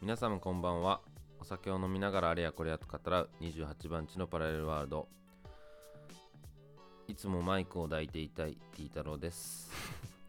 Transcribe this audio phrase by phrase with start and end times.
[0.00, 1.00] 皆様こんばんは
[1.40, 5.08] お酒を飲みながらあれやこれやと語らう28番地のパラレルワールド
[7.08, 9.70] いつもマイクを抱いていたいティー太郎です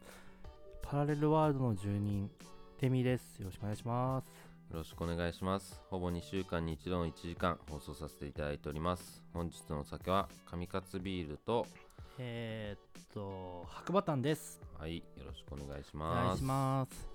[0.82, 2.28] パラレルワールドの住人、
[2.78, 3.38] テミです。
[3.38, 4.49] よろしくお願いします。
[4.70, 5.80] よろしくお願いします。
[5.90, 9.22] ほぼ2週間に一度の1時間放送させていただいております。
[9.34, 11.66] 本日のお酒は上勝ビールと
[12.18, 14.60] えー、っと、白馬タンです。
[14.78, 16.24] はいよろしくお願いしおます。
[16.26, 17.08] 願いします。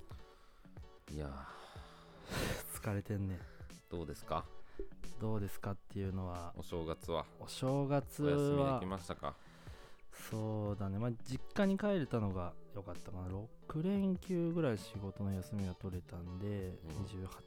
[1.13, 1.29] いや
[2.75, 3.39] 疲れてんね。
[3.89, 4.43] ーどうですか？
[5.21, 7.25] どうですかっていうのは、お正月は？
[7.39, 9.33] お正月お休みではき、ましたか？
[10.29, 13.27] そうだね、まあ、実家に帰れたのが良かったかな。
[13.27, 16.73] 6連休ぐらい仕事の休みが取れたんで、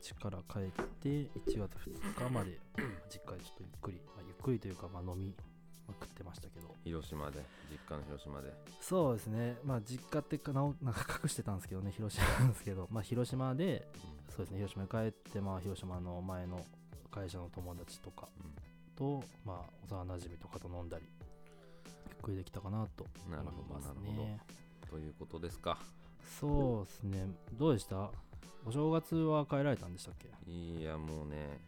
[0.00, 0.70] 28から帰っ
[1.00, 2.58] て、1月2日まで、
[3.10, 5.34] 実家でちょっとゆっくり、まあ、ゆっくりというか、まあ、飲み
[5.88, 6.68] まくってましたけど。
[6.84, 7.44] 広島で？
[7.70, 8.52] 実家の広島で？
[8.80, 13.88] そうですね、まあ、実家ってかなおなんか隠してたんですけどね、広島なんですけど、まあ、広島で、
[14.34, 16.64] そうですね、広島に帰って、まあ、広島の前の
[17.10, 18.52] 会社の友達とかうん。
[18.94, 21.17] と、まあ、幼なじみとかと飲んだり、ゆ
[22.18, 24.40] っくりできたかなとなるほど思いますなるね。
[24.90, 25.78] ということですか。
[26.40, 28.10] そうですね、どうでした？
[28.66, 30.28] お正月は帰られたんでしたっけ？
[30.50, 31.58] いやもうね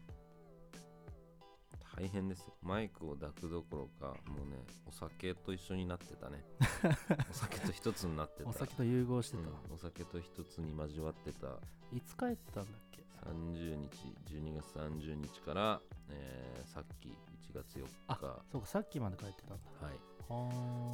[1.97, 2.53] 大変ですよ。
[2.63, 6.43] マイクを抱くどころかもうねお酒と一緒になってたね。
[7.29, 8.49] お酒と一つになってた。
[8.49, 9.43] お酒と融合してた。
[9.43, 11.47] うんお酒と一つに交わってた。
[11.93, 17.13] いつ帰ったんだっけ？30日12月30日から、えーさっき1
[17.53, 17.89] 月4日。
[18.07, 19.87] あ、そうか、さっきまで帰ってたんだ。
[19.87, 19.93] はい。
[19.93, 20.10] はあ。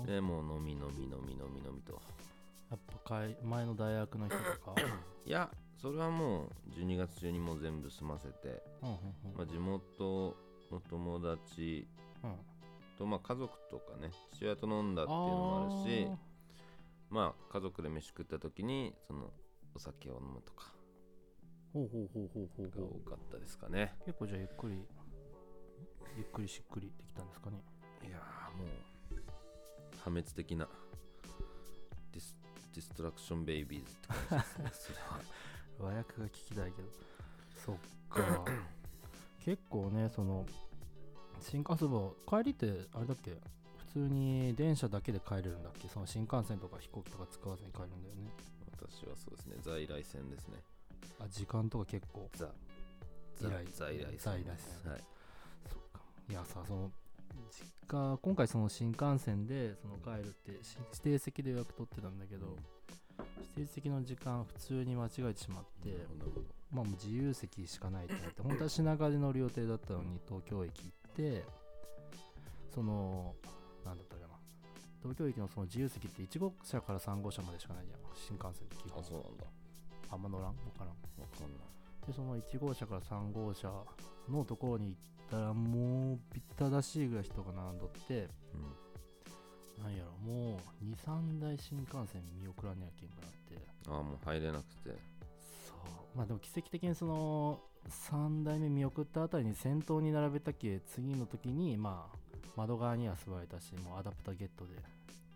[0.05, 2.01] でもう飲み飲み飲み飲み飲みと。
[2.69, 4.81] やっぱ帰前の大学の人とか。
[5.25, 6.49] いやそれはもう
[6.79, 8.95] 12月中にもう全部済ませて、うんうん
[9.31, 9.37] うん。
[9.37, 10.35] まあ、地元
[10.71, 11.87] の友達
[12.23, 12.35] うん。
[12.97, 16.09] と、まあ、家族とかね父親と飲んだっていうのもあるし
[17.09, 19.29] まあ家族で飯食った時にその
[19.75, 20.73] お酒を飲むとか。
[21.73, 22.69] ほうほうほうほうほう。
[22.69, 23.93] が多かったですかね。
[24.05, 24.81] 結構じゃあゆっくり
[26.17, 27.61] ゆっくりしっくりできたんですかね。
[28.03, 28.96] いやーもう
[30.07, 30.65] 破滅的な
[32.13, 32.33] ディス
[32.73, 34.97] ディストラクションベイビーズって感じですねそれ
[35.89, 36.87] は和訳が聞きたいけど。
[37.65, 37.75] そっ
[38.09, 38.45] か。
[39.43, 40.45] 結構ねその
[41.41, 43.31] 新幹線も帰りってあれだっけ？
[43.77, 45.89] 普通に電車だけで帰れるんだっけ？
[45.89, 48.31] その新幹線とか飛行機とか使わずに帰るんだよね。
[48.71, 50.63] 私はそうですね在来線ですね。
[51.19, 52.49] あ時間とか結構ザ
[53.35, 54.31] 在来在来線。
[54.89, 55.03] はい。
[55.69, 56.01] そっか。
[56.29, 56.91] いやさその
[57.51, 62.57] 実家今回その新幹線でその帰るってし指定席で予約取ってたんだけど、
[63.55, 66.05] 指定席の時間普通に間違えてしまって、
[66.71, 71.43] まあもう自由席しかないってなって本当は品川で乗る予定だったのに東京駅行って
[72.73, 73.35] その
[73.85, 74.27] なんだったかな。
[75.01, 77.99] 東京駅のその自由席って1号車から3号車までしかないじゃん。
[78.15, 78.99] 新幹線って基本。
[78.99, 79.45] あそうなんだ。
[80.09, 80.55] あんま乗らん？
[80.55, 80.89] 分からん。
[80.89, 82.07] わかんない。
[82.07, 83.71] でその1号車から3号車
[84.29, 88.27] のところに行ったらもうぴっただしいぐらい人が並んどって。
[88.53, 89.83] うん。
[89.83, 93.67] なんやろもう23台新幹線見送らねやけんくなって。
[93.89, 94.89] ああもう入れなくて。
[95.67, 96.17] そう。
[96.17, 102.17] まあでも奇跡的にその3台目見送ったあたりに先頭に並べたけ次の時にまあ
[102.55, 104.73] 窓側には座れたしもうアダプターゲットで、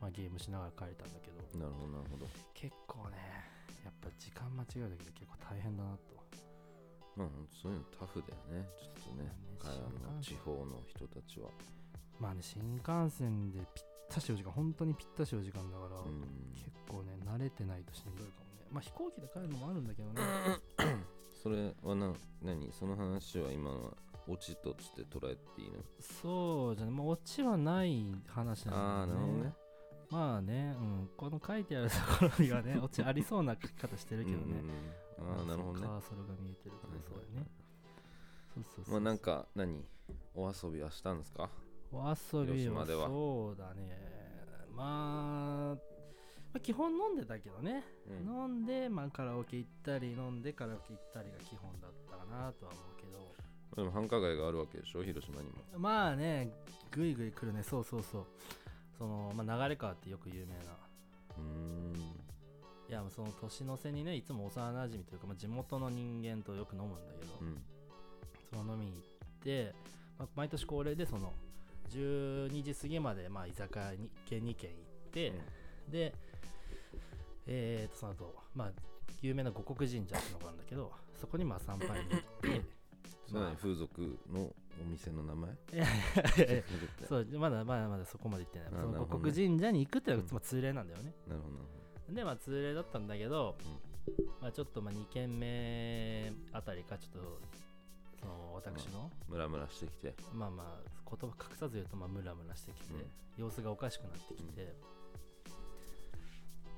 [0.02, 1.60] まあ、ゲームしながら帰れたんだけど。
[1.60, 2.26] なるほどなるほど。
[2.54, 3.18] 結構ね
[3.84, 6.21] やっぱ時間間違えるだけで結構大変だなと
[7.16, 8.68] まあそういうのタフだよね。
[8.80, 9.32] ちょっとね
[9.64, 11.50] まあの地方の人たちは。
[12.20, 16.22] まあね新幹線でぴったしお時間本当にぴったしお時間だから、うん
[16.56, 18.68] 結構ね慣れてないとしんどいかもね。
[18.72, 20.22] まあ飛行機で帰るのもあるんだけどね。
[21.42, 22.72] それはな何？
[22.72, 23.92] その話は今のは
[24.28, 25.80] オチとして捉えていいの？
[26.00, 26.92] そうじゃね。
[26.92, 29.20] まあオチはない話あなんだよね。
[29.20, 29.54] あなるほどね。
[30.10, 34.66] まあね、うん、この書いてあるところにはねオチありそうな書き方してるけどね、うんうんうん
[35.22, 35.88] ああなるほどね。
[35.88, 37.48] カーソルが見えてるからそうだよね。
[38.54, 39.86] そうそうそうまあなんか何？
[40.34, 41.50] お遊びはしたんですか？
[41.92, 44.12] お遊びはそうだね。
[44.74, 45.78] まあ、ま
[46.56, 48.28] あ基本飲んでたけどね、うん。
[48.28, 53.36] 飲んで、まあ、カラオケ行ったり飲んでカラオケ行ったりが基本だったかなとは思うけど。
[53.76, 55.04] でも繁華街があるわけでしょ？
[55.04, 55.56] 広島にも。
[55.78, 56.52] まあね
[56.90, 57.64] ぐいぐい来るね。
[57.64, 58.26] そうそうそう。
[58.98, 60.62] その、まあ、流れ川ってよく有名な。
[61.38, 61.94] うーん
[62.92, 67.58] いやその年の瀬にねいつも幼なじみというか、まあ、地元の人間とよく飲むんだけど、うん。
[68.50, 69.74] その飲みに行って、
[70.20, 71.32] まあ、毎年恒例でその
[71.90, 75.34] 12時過ぎまでまあ居酒屋に1軒2軒行って、
[75.90, 76.14] で
[77.48, 78.72] えー、とその後まあ
[79.22, 82.62] 有名な五穀神社っていうのがあるんだけどそこにまあ参拝に行って
[83.32, 84.54] まあに風俗のお
[84.86, 85.50] 店の名前？
[85.52, 85.88] いやい
[86.40, 86.64] やいやいや
[87.08, 88.70] そうまだまだまだそこまで行ってない。
[88.70, 90.28] その五穀神社に行くっていうのうん。
[90.28, 91.81] がまあ通例なんだよね、なるほど
[92.14, 93.56] でまあ通例だったんだけど、
[94.42, 97.40] まあ、ちょっとまあ2軒目あたりかちょっと
[98.20, 100.14] その私の、ムラムラしてきて。
[100.34, 103.44] まあまあ言葉隠さず言うとまあムラムラしてきて、うん。
[103.46, 104.74] 様子がおかしくなってきて、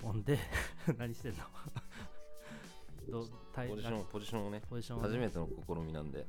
[0.02, 0.40] ほんで
[0.98, 1.44] 何してんの？
[3.12, 6.26] どポジションポジションをねポジションを初めての試みなんで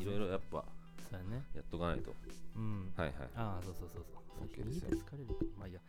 [0.00, 0.64] いろいろやっぱ
[1.08, 1.44] そうやね。
[1.54, 2.12] やっとかないと。
[2.56, 2.92] うん。
[2.96, 3.14] はいはい。
[3.36, 4.20] ああそうそうそうそう。
[4.44, 5.80] 疲れるまあいいや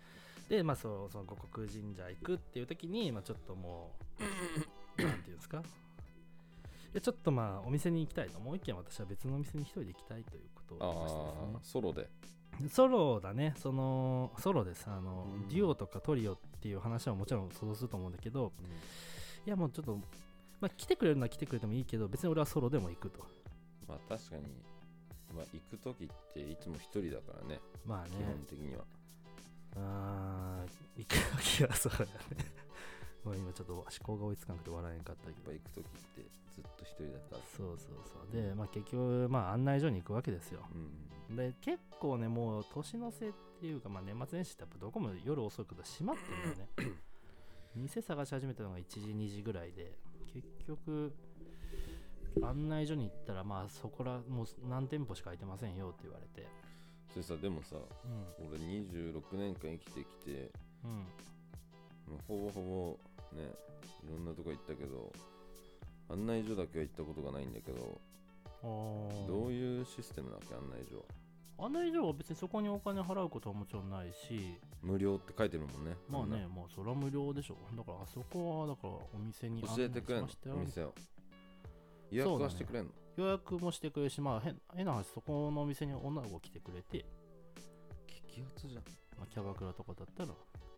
[0.52, 3.96] でまあそうその五穀神社行くっていう時にまあちょっとも
[5.00, 5.60] う なんていうんですか？
[5.60, 5.64] い
[6.96, 8.38] やちょっとまあお店に行きたいと。
[8.42, 12.02] もう一軒私は別のお店に一人で行きたいということを言いましたああですソロで。
[12.60, 13.54] ねソロだね。
[13.58, 14.90] そのソロです。
[14.90, 15.48] あの、うん。
[15.48, 18.52] デュオとかトリオっていう話はもちろん想像すると思うんだけど
[19.46, 19.96] いやもうちょっと
[20.60, 23.26] まあ来てくれるのは来てくれてもいいけど別に俺はソロでも行くと。
[23.88, 24.44] まあ確かに
[25.34, 27.62] まあ行く時っていつも一人だからね。
[27.86, 28.10] まあね。
[28.18, 28.84] 基本的には
[29.76, 32.12] あー行く時はそうだね。
[33.24, 35.52] もう今ちょっと思考が追いつかなくて笑えんかったけど。
[35.52, 37.38] やっぱ行く時ってずっと一人だから。
[37.56, 38.32] そうそうそう。
[38.32, 40.66] でまあ結局まあ案内所に行くわけですよ。
[40.74, 47.02] うんで結構ねもう年の瀬っていうかまあ年末年始ってやっぱどこも夜遅くと閉まってるんだよね。
[47.76, 49.98] 店探し始めたのが1時2時ぐらいで
[50.34, 51.14] 結局
[52.42, 56.48] 案内所に行ったらまあそこらもう何店舗しか空いてませんよって言われて
[57.14, 58.48] それさでもさうん。
[58.48, 60.52] 俺26年間生きてきて
[60.84, 61.06] うん。
[62.28, 62.98] ほぼほ
[63.34, 63.50] ぼね
[64.04, 65.12] いろんなとこ行ったけど
[66.10, 68.00] 案内所だけは行ったことがないんだけど
[68.64, 70.98] どういうシステムだっけ案内所
[71.58, 71.66] は？
[71.66, 75.96] 案内所は別にそこにお金払うことはもちろんないし無料って書いてるもんね。
[76.10, 77.58] まあねもうそれは無料でしょ。
[77.78, 80.28] だからあそこはだからお店に教えてくれんの？
[80.56, 80.94] お店を。
[82.10, 87.06] 予約はしてくれんの、予約もしてくれるしまあ変変な話そこのお店に女の子が来てくれて、
[88.08, 88.84] 激アツじゃん。
[89.18, 90.30] まあ、キャバクラとかだったら。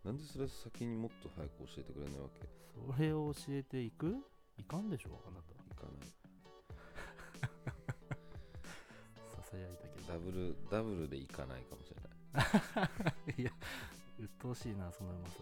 [0.04, 2.46] なんでそれ先にもっと早く教えてくれないわけ？
[2.94, 4.16] それを教えていく？
[4.58, 5.52] いかんでしょあなた。
[5.52, 6.08] いかない。
[9.36, 12.08] ささやいたけダブルダブルで行かないかもしれな
[12.86, 13.34] い。
[13.36, 13.50] ど いや
[14.18, 15.34] 鬱陶しいなそのうまさ。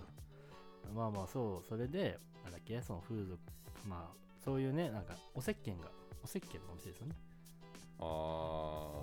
[0.94, 2.80] まあまあそうそれでなんだっけ？
[2.82, 3.38] その風俗
[3.88, 5.90] まあそういうねなんかお石鹸が
[6.22, 7.16] お石鹸のお店ですよね。
[7.98, 8.04] あ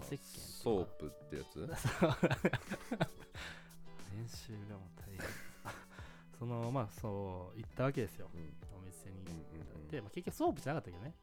[0.01, 1.59] ー石鹸ソープってやつ？
[4.13, 5.19] 練習がもう大変。
[6.39, 8.29] そのまあそう行ったわけですよ。
[8.33, 8.53] うん。
[8.77, 9.87] お店にうんうんうん。
[9.89, 11.15] で、まあ、結局ソープじゃなかったけどね。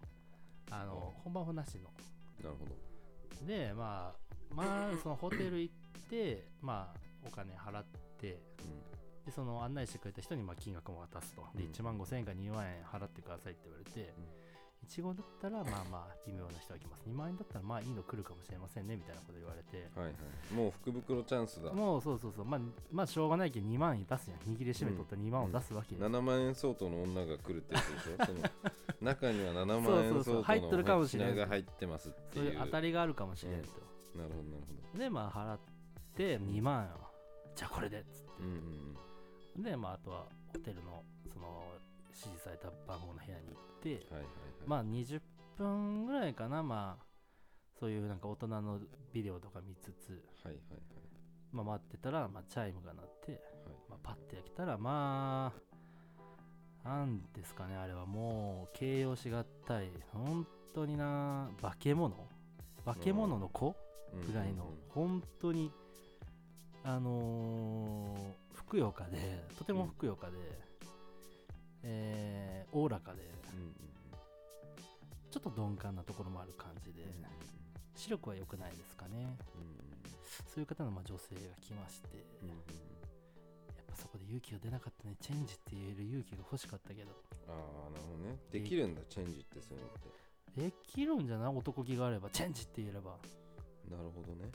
[0.70, 1.90] あの本番はなしの。
[2.42, 3.46] なるほど。
[3.46, 4.14] でま
[4.50, 5.74] あまあ そのホテル行っ
[6.08, 7.84] てまあお金払っ
[8.18, 8.40] て。
[9.24, 11.44] でその案内してくれた人にまあ金額も渡すと。
[11.54, 11.72] でうん。
[11.72, 14.14] 1万5000円か2万円払ってくださいって言われて、
[14.82, 17.04] いちごだったらまあまあ微妙な人が来ます。
[17.08, 19.88] 2万円だったらまあいいの来るかもしれませんねみたいなこと言われて。
[19.98, 20.54] はいはい。
[20.54, 21.72] もう福袋チャンスだ。
[21.72, 22.44] もうそうそうそう。
[22.44, 22.60] まあ
[22.92, 24.40] まあしょうがないけど2万円出すやん。
[24.40, 28.26] 握りしめとった2万を出すわけよ、7万円相当の女が来るってやつでしょ？
[28.26, 28.38] その
[29.02, 32.44] 中には7万円相当入っとるかもしれんの品が入ってますっていう。
[32.46, 33.68] そういう当たりがあるかもしれんと、
[34.14, 34.62] なるほどなる
[34.92, 35.58] ほでまあ払っ
[36.14, 36.90] て2万円
[37.56, 38.42] じゃあこれでっつって。
[38.42, 38.96] どうん
[39.56, 39.62] うん。
[39.62, 41.02] で、まあ、あとはホテルの
[41.32, 41.64] その
[42.08, 44.26] 指示された番号の部屋に行って、はいはいはい。
[44.66, 45.20] まあ20
[45.56, 47.04] 分ぐらいかな、まあ、
[47.78, 48.80] そういうなんか大人の
[49.12, 50.80] ビデオとか見つつ、はいはい
[51.52, 53.40] まあ、待ってたら、まあ、チャイムが鳴って、はい。
[53.88, 55.52] まあ、パッて来たら、ま
[56.84, 58.04] あ、なんですかね、あれは。
[58.06, 62.14] もう形容しがたい、本当にな、化け物？
[62.84, 63.68] 化け物の子？
[63.68, 63.76] はい
[64.26, 65.72] ぐらいの、本当に、
[66.84, 70.36] あのーふくよかで、とてもふくよかで、
[71.82, 73.35] えーおおらかで、うんうん
[75.30, 77.26] ちょっと鈍感なところもある感じで、うん
[77.96, 79.38] 視力は良くないですかね。
[79.54, 79.76] うん
[80.52, 82.22] そういう方のまあ女性が来まして、や
[83.82, 87.10] っぱそこで勇気が出なかったね、チェンジって言える勇気が欲しかったけど、
[87.48, 88.36] ああなるほどね。
[88.52, 90.60] できるんだチェンジってそういうのって。
[90.60, 91.54] できるんじゃない？
[91.56, 93.16] 男気があれば、チェンジって言えれば。
[93.90, 94.50] なるほどね。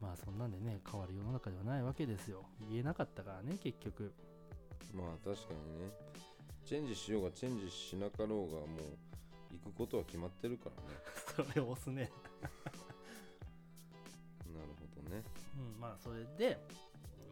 [0.00, 2.44] まあそんなんでね、変わる世の中ではないわけですよ。
[2.70, 4.12] 言えなかったからね、結局。
[4.94, 5.92] まあ確かにね
[6.66, 10.98] チェンジしようがチェンジしなかろうがもう行くことは決まってるからね。
[11.54, 12.10] それを押すね。
[14.52, 15.22] なるほどね。
[15.56, 16.60] うん、まあそれで、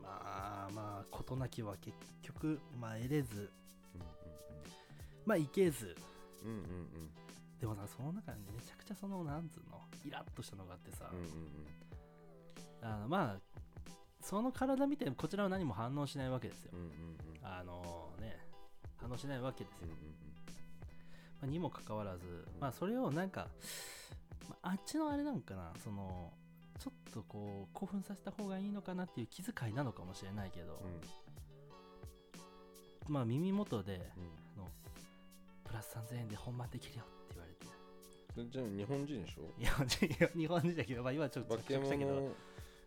[0.01, 3.51] まあまあ、事なきは結局、まあ得れず、
[5.27, 5.97] まあ行けず、
[6.45, 6.61] うんうんうん。
[6.61, 6.63] う
[7.01, 7.11] ん
[7.59, 11.67] でもさ、その中にめちゃくちゃその、なんつうの、イラッとしたのがあってさ、うんうん
[12.83, 13.61] あのまあ、
[14.21, 16.73] その体見てこちらは何も反応しないわけですよ。
[16.75, 16.81] うん。
[16.81, 17.47] うんうんうん。
[17.47, 18.44] あのね、
[19.05, 19.89] 反応しないわけですよ。
[19.89, 20.15] うん
[21.41, 23.49] まあにもかかわらず、まあそれをなんか、
[24.49, 25.73] まああっちのあれなんかな。
[25.83, 26.33] その
[26.79, 30.81] ちょっとこう興奮させた方がいいのかなっていう気遣いなのかもしれないけど、
[33.09, 34.63] まあ耳元でうん。
[34.63, 34.69] の
[35.65, 38.51] プラス3000円で本番できるよって言われて。
[38.51, 39.43] じゃあ日本人でしょ？
[39.59, 40.07] 日本人
[40.39, 42.31] 日本人だけど、まあ、今ちょっと化け物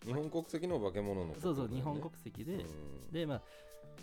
[0.05, 3.11] 日本国籍の化け物のことそうそう、日本国籍で、うん。
[3.11, 3.41] でまあ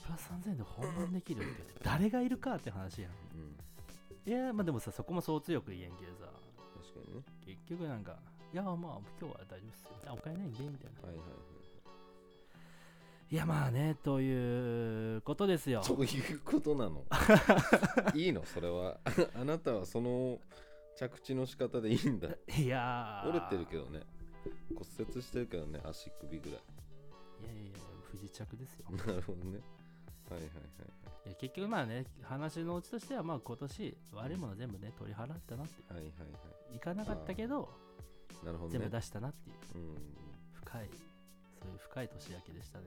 [0.05, 3.11] プラス3000円で本番できるって誰がいるかって話やん。
[4.27, 4.33] うん。
[4.33, 6.27] いやまあでもさそこもそう強く言えんけどさ。
[6.83, 7.23] 確かにね。
[7.47, 8.17] 結局なんか
[8.53, 9.91] いやまあ今日は大丈夫っすよ。
[10.07, 11.27] あお金ないんでみたいなはいはい。
[13.31, 15.79] いやまあねということですよ。
[15.79, 17.05] はいそういうことなの。
[18.15, 18.45] いいの？
[18.45, 19.01] それは。
[19.35, 20.39] あなたはその
[20.97, 22.29] 着地の仕方でいいんだ。
[22.57, 23.31] いやー。
[23.31, 24.03] 折れてるけどね。
[24.75, 24.81] 骨
[25.11, 26.61] 折してるけどね足首ぐらい。
[26.61, 27.73] いやいやいや
[28.11, 28.91] 不時着ですよ。
[28.91, 29.61] なるほどね
[30.31, 30.61] はいはいは
[31.27, 31.31] いい。
[31.31, 35.95] や結局まあね話のうちとしてはまあ今年悪いもの全部ね取り払ったなっていう。
[35.95, 36.33] はいはいはい。
[36.71, 37.69] はいかなかったけど
[38.45, 38.79] なるほどね。
[38.79, 39.79] 全部出したなっていう。
[39.79, 39.97] うん。
[40.53, 40.91] 深い。
[41.61, 42.85] そういう深い年明けでしたね。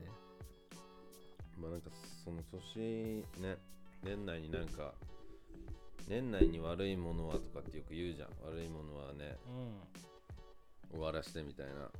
[1.60, 1.90] まあなんか
[2.24, 3.56] その年ね
[4.02, 4.94] 年内になんか
[6.08, 8.28] 年内に悪いものはとかってよく言うじゃん。
[8.44, 9.80] 悪いものはねうん。
[10.90, 11.90] 終わらしてみたいな。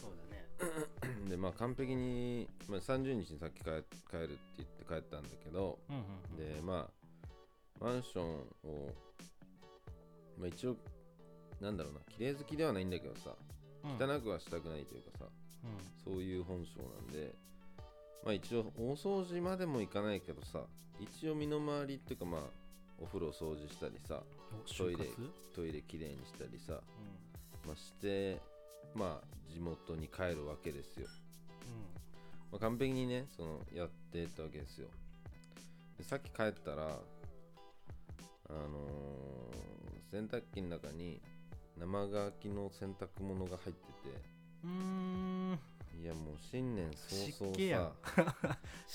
[0.00, 0.25] そうだね
[1.28, 6.54] でまあ完璧に、まあ、30日にさっき帰帰るって言って帰ったんだけどうんうんうん。
[6.54, 8.94] でまあマンションを、
[10.38, 10.76] まあ、一応
[11.60, 13.36] なんだろうな綺麗好きではないんだけどさ
[13.84, 13.92] うん。
[13.92, 15.28] 汚くはしたくないというかさ
[15.64, 16.12] うん。
[16.12, 17.34] そういう本性なんで
[18.24, 20.66] まあ一応大掃除までもいかないけどさ
[20.98, 22.42] 一応身の回りっていうかまあ
[22.98, 24.22] お風呂掃除したりさ
[24.52, 25.10] おトイレ
[25.54, 28.40] トイレきれいにしたりさ、うまあ、して
[28.96, 31.10] まあ地元に帰るわけですよ、ん。
[32.52, 34.88] まあ、完璧にねそのやってったわけですよ。
[35.98, 36.98] でさっき帰ったら
[38.48, 39.76] あのー
[40.10, 41.20] 洗濯機の中に
[41.78, 43.82] 生乾きの洗濯物が入って
[44.64, 45.58] うんうーん。
[45.92, 47.92] ていやもう新年早々さ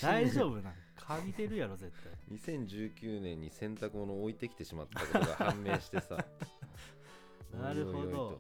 [0.02, 0.74] 大丈夫なん？
[0.96, 2.14] かびてるやろ絶対。
[2.38, 6.18] 2019年に洗濯物を置いてきてしまったことが判明してさ。
[7.54, 8.12] なるほど。
[8.38, 8.40] と。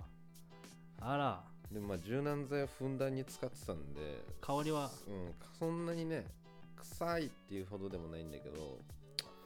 [1.01, 4.91] あらでもまあ柔軟剤をふんだんに使ってたんで香りは？
[5.07, 6.25] うん、そんなにね
[6.75, 8.79] 臭いっていうほどでもないんだけど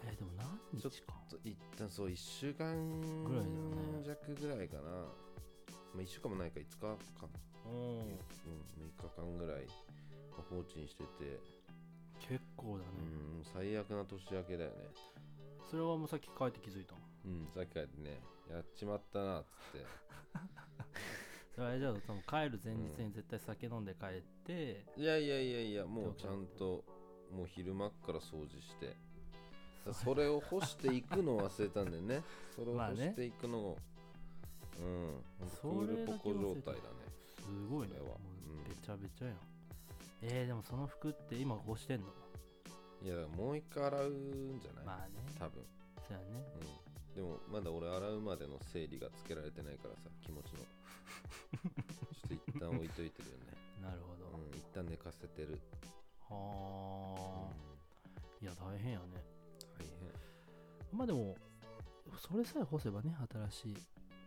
[0.03, 2.65] えーでも何ちょっ日かと一旦そう1週間
[3.23, 3.55] ぐらいだよ
[3.99, 4.99] ね弱ぐらいかな、ま
[5.97, 6.95] あ、1週間もないか5日かな、
[7.71, 8.09] うんうん、6
[8.97, 9.67] 日間ぐらい
[10.49, 11.39] 放置にしてて、
[12.19, 12.83] 結構だね。
[13.37, 14.75] うん、最悪な年明けだよね。
[15.69, 16.99] それはもうさっき帰って気づいたの？
[17.25, 18.19] うんさっき帰ってね
[18.51, 19.85] やっちまったなっつって
[21.55, 26.83] それはじゃあその帰る前日に絶対酒飲んで帰って、いやいやいやいやもうちゃんと
[27.31, 28.97] もう昼間っから掃除して。
[29.85, 32.23] だそれを干していくのを忘れたんだよね。
[32.55, 33.77] それを干していくのを、
[34.81, 35.23] うん。
[35.61, 36.79] そほんとクールポコ状態だね。
[37.39, 37.95] すごいね。
[38.67, 39.37] べちゃべちゃやん、
[40.23, 42.07] えー、でもその服って今干してんの？
[43.03, 45.13] いやもう一回洗うんじゃない、まあね。
[45.39, 45.63] 多分、
[46.07, 46.25] そうやね。
[47.11, 50.59] うん、でもまだ俺洗うまでの整理がつけられてないからさ気持ちの
[51.35, 55.59] ちょっと一旦置いといてるよね、 なるほど、うん、一旦寝かせてる、
[56.29, 57.53] うん、はあ、
[58.41, 59.05] いや大変やね。
[59.77, 60.97] 大変。
[60.97, 61.35] まあでも
[62.17, 63.15] それさえ干せばね
[63.51, 63.77] 新しい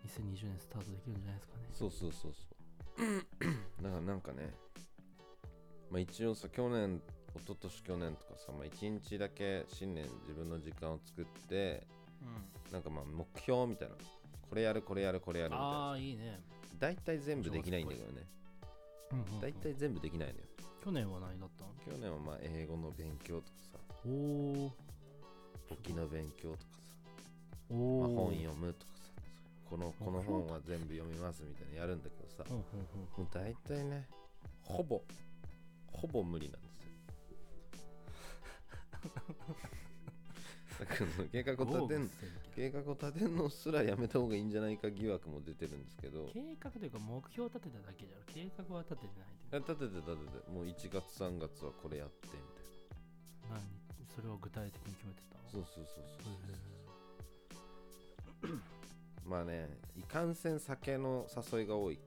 [0.06, 1.68] 2020年スタートできるんじゃないですかね。
[1.72, 2.48] そうそうそうそ
[3.04, 3.22] う。
[3.82, 4.54] だからなんかね
[5.90, 7.00] まあ一応さ去年
[7.34, 11.86] 一昨年去年とかさ、まあ、1日だけ新年自分の時間を作って
[12.72, 13.94] なんかまあ目標みたいな。
[14.48, 16.40] これやるこれやるこれやるみたいあなあいいね、
[16.78, 18.26] 大体全部できないんだけどね。
[19.40, 20.44] 大体全部できないのよ。
[20.85, 23.78] 去年は何だったの去年はまあ英語の勉強とかさ。
[24.06, 24.73] おお
[25.68, 26.90] 簿記の勉強とかさ、
[27.70, 29.02] おまあ、お、本読むとかさ。
[29.68, 32.44] このこの本は全部読みますみたいなのやるんだけどさ。
[32.54, 32.64] も
[33.18, 34.06] う大体ね
[34.62, 35.02] ほぼ
[35.92, 36.88] ほぼ無理なんですよ
[40.78, 42.11] だからその計画を立てん
[42.54, 46.28] 計画を立てんのすらやめた方がいいんじゃないか疑惑も出てるんですけど。
[46.32, 50.50] 計画というか目標を立てただけじゃん計画は立ててないという立てて立てて。
[50.50, 52.40] もう1月3月はこれやってみたい
[53.50, 53.56] な。
[53.56, 53.62] 何？
[54.14, 55.50] それを具体的に決めてたの？
[55.50, 56.30] そうそうそうそ
[58.49, 58.54] う。
[58.54, 58.54] へ
[59.26, 61.99] まあねいかんせん酒の誘いが多い。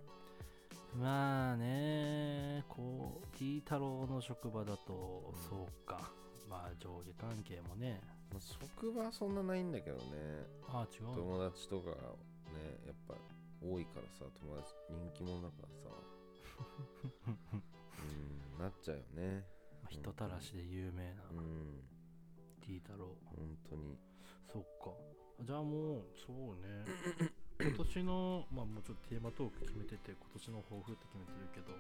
[0.97, 6.11] ーまあねこう T 太郎の職場だとそうか。
[6.49, 8.01] まあ上下関係もね
[8.31, 10.01] まあ職場はそんなないんだけどね。
[10.67, 11.15] ああ違うの？
[11.15, 13.15] 友達とかがねやっぱ
[13.61, 15.89] 多いからさ友達人気者だからさ。
[17.27, 19.45] うんなっちゃうよね。
[19.83, 21.83] まあ人たらしで有名なうん。
[22.61, 23.15] T 太郎。
[23.25, 23.97] 本当に。
[24.51, 24.91] そっか。
[25.43, 26.85] じゃあもうそうね。
[27.61, 31.73] 今年のまあもうちょっとテーマトーク決めてて今年の抱負って決めてるけど。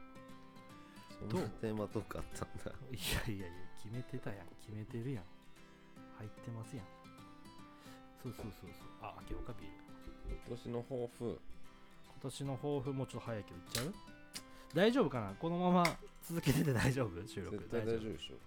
[1.29, 2.71] そんなテーマとかあったんだ。
[2.91, 2.95] い
[3.29, 4.47] やいやいや決めてたやん。
[4.61, 5.25] 決めてるやん
[6.21, 6.85] 入ってますやん。
[8.21, 8.87] そうそうそうそう。
[9.01, 10.37] あ開けようかビール。
[10.45, 11.41] 今年の抱負。
[12.05, 13.93] 今年の抱負もうちょっと早いけどいっちゃう？
[14.75, 15.33] 大丈夫かな？
[15.39, 15.83] このまま
[16.21, 17.27] 続けてて大丈夫？
[17.27, 17.57] 収録。
[17.57, 18.37] 絶対大丈夫でしょ。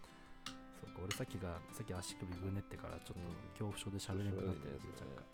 [0.46, 3.18] そうか俺さっきがさっき足首ぐねってからちょっ
[3.58, 5.26] と恐怖症で喋れなくなってるんですよ若干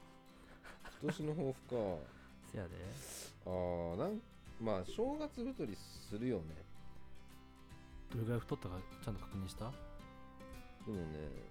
[1.02, 2.08] 今年の抱負か。
[2.50, 2.70] せやで。
[3.44, 4.20] あーなん
[4.60, 6.56] まあ正月太りするよね。
[8.10, 9.70] どれぐらい太ったかちゃんと確認した？
[10.86, 11.49] でもね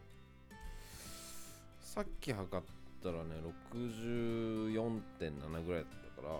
[2.00, 2.66] さっき測っ
[3.04, 3.36] たらね
[3.74, 6.34] 64.7ぐらいだったから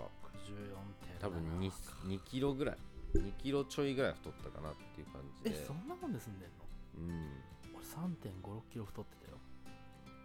[1.20, 1.70] 64.7多分 2,
[2.06, 2.76] 2キロぐらい
[3.14, 6.64] 2キロちょいぐらい太ったかなっていう感じえでそんなもんで済んでんの？
[6.96, 7.28] うん。
[7.76, 9.36] 俺3.56キロ太ってたよ。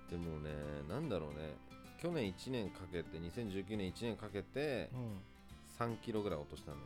[0.10, 0.51] でもね
[0.88, 1.58] なんだろうね。
[2.01, 5.20] 去年1年かけて2019年1年かけてうん。
[5.77, 6.84] 3キロぐらい落としたのよ。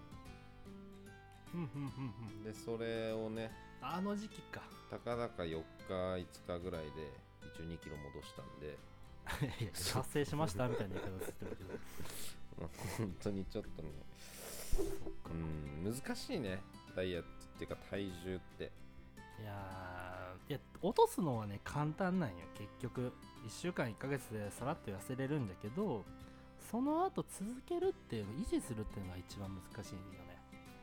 [1.53, 4.61] うんでそれをねあの時期か。
[4.89, 6.25] たかだか4日5
[6.57, 8.77] 日ぐらいで一応2キロ戻したんで。
[9.73, 11.69] 達成しましたみたいな言い方してるけど
[12.59, 13.89] まあ本当にちょっとね。
[15.29, 16.61] うん難しいね。
[16.95, 18.71] ダイエットっていうか体重って。
[19.39, 22.35] いやーいや落とすのはね簡単なんよ。
[22.55, 23.13] 結局
[23.45, 26.03] 1週間1ヶ月でさらっと痩せれるんだけど
[26.71, 30.39] その後続けるっていうの維持するっていうのが一番難しいんだよね。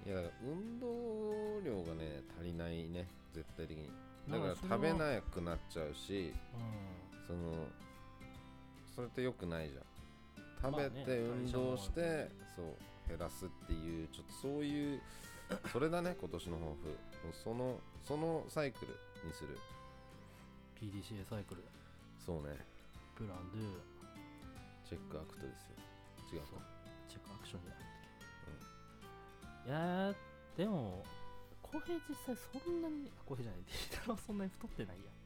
[0.06, 3.08] いや運動量がね足りないね。
[3.32, 3.90] 絶対的に
[4.28, 7.66] だから食べなくなっちゃうしうその
[8.94, 10.72] それって良くないじゃん。
[10.72, 15.02] 食べて運動して、そう減らすっていうちょっとそういう
[15.70, 16.98] それだね今年の抱負。
[17.44, 18.92] そのそのサイクル
[19.26, 19.50] にする。
[19.50, 19.56] ん
[20.80, 21.62] PDCA サイクル。
[22.24, 22.56] そうね。
[23.14, 23.80] プランドゥ
[24.88, 25.76] チェックアクトですよ。
[26.32, 26.46] 違うか。
[27.08, 27.82] チェックアクションじゃなく
[29.64, 30.16] て、いやー
[30.56, 31.04] でも
[31.72, 35.16] 浩平実際そんなにあ浩平じゃないディータロはそんなに太ってないやん。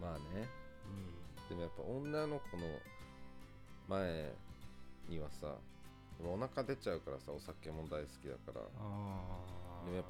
[0.00, 0.48] まあね。
[1.46, 2.62] うでもやっぱ女の子の
[3.88, 4.32] 前
[5.08, 5.54] にはさ
[6.22, 8.60] お腹出ちゃうからさお酒も大好きだから。
[9.84, 10.04] でもやっ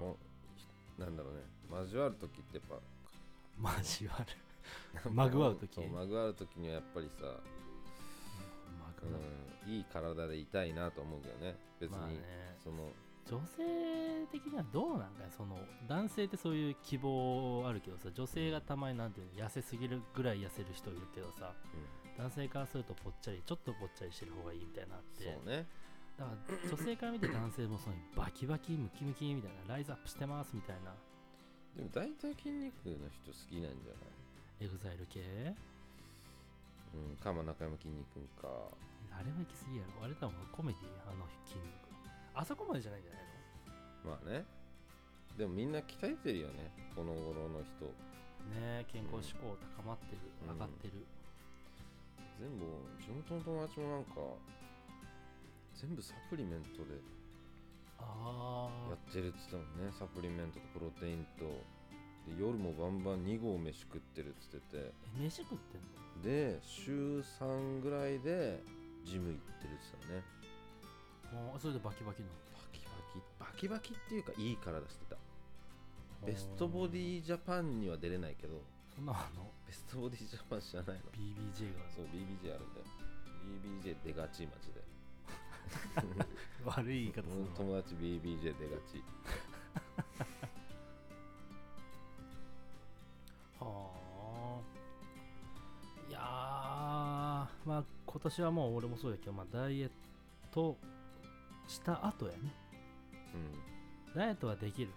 [0.98, 1.40] ぱなんだろうね。
[1.70, 2.76] 交わる時ってやっぱ
[3.78, 4.26] 交わる。
[5.12, 5.80] まぐわう時？
[5.86, 7.26] まぐわう時にはやっぱりさ、
[9.66, 11.56] うん、いい体でいたいなと思うけどね。
[11.78, 12.20] 別に、
[12.62, 12.90] その
[13.30, 15.56] 女性的にはどうなんかねその
[15.88, 21.52] 男性ってそういう希望あるけどさ女性がたまになんていうの痩せすぎるぐらい痩せる人いるけどさ
[22.18, 25.24] 男性からするとぽっちゃりちょっとぽっちゃりしてる方がいいみたいなって。
[25.24, 25.66] そうね。
[26.18, 30.92] だから女性から見て男性もそのバキバキムキムキみたいなライザップしてますみたいな。
[31.76, 34.04] でも大体筋肉の人好きなんじゃな
[34.60, 34.66] い？
[34.66, 35.54] エグザイル系？
[36.92, 38.52] うん、なかやまきんに君か。
[39.16, 40.04] あれは行き過ぎやろ。
[40.04, 41.79] あれだもんコメディあの筋肉
[42.34, 43.22] あそこまでじゃないんじゃない
[44.04, 44.10] の？
[44.10, 44.44] まあね。
[45.36, 46.70] でもみんな鍛えてるよね。
[46.94, 47.86] この頃の人。
[48.50, 50.54] ねえ健康志向高まってる、うん。
[50.54, 50.92] 上がってる。
[52.40, 52.64] 全部
[52.98, 54.10] 地元の友達もなんか
[55.74, 56.98] 全部サプリメントで
[57.98, 59.92] あやってるって言ってたもんね。
[59.98, 61.44] サプリメントとプロテインと。
[62.26, 64.92] で夜もバンバン2合飯食ってるって言ってて。
[65.20, 66.22] え飯食ってんの？
[66.24, 68.62] で週3ぐらいで
[69.04, 70.22] ジム行ってるって言ってたね
[71.32, 75.16] あそれでバキバキのバキバキバキバキっていうかいい体してた。
[76.26, 78.60] ベストボディジャパンには出れないけど
[78.94, 79.50] そんなあの？
[79.66, 81.02] ベストボディジャパン知らないの。
[81.12, 81.80] BBJ が。
[81.94, 82.86] そう BBJ あるんだよ。
[83.82, 84.80] BBJ 出がちマジで。
[86.66, 89.02] 悪い言い方する友達 BBJ 出がち。
[93.60, 94.60] はあ。
[96.08, 99.90] いやーまあ今年はもう俺もそうだけど、まあ、ダイエッ
[100.50, 100.76] ト
[101.70, 102.38] した後やね。
[103.34, 104.14] うん。
[104.14, 104.88] ダイエットはできる。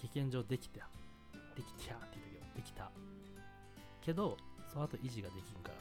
[0.00, 0.86] 経験上できた。
[1.56, 2.90] できたって言うけどできた。
[4.02, 4.36] けど
[4.70, 5.74] その後維持ができんから。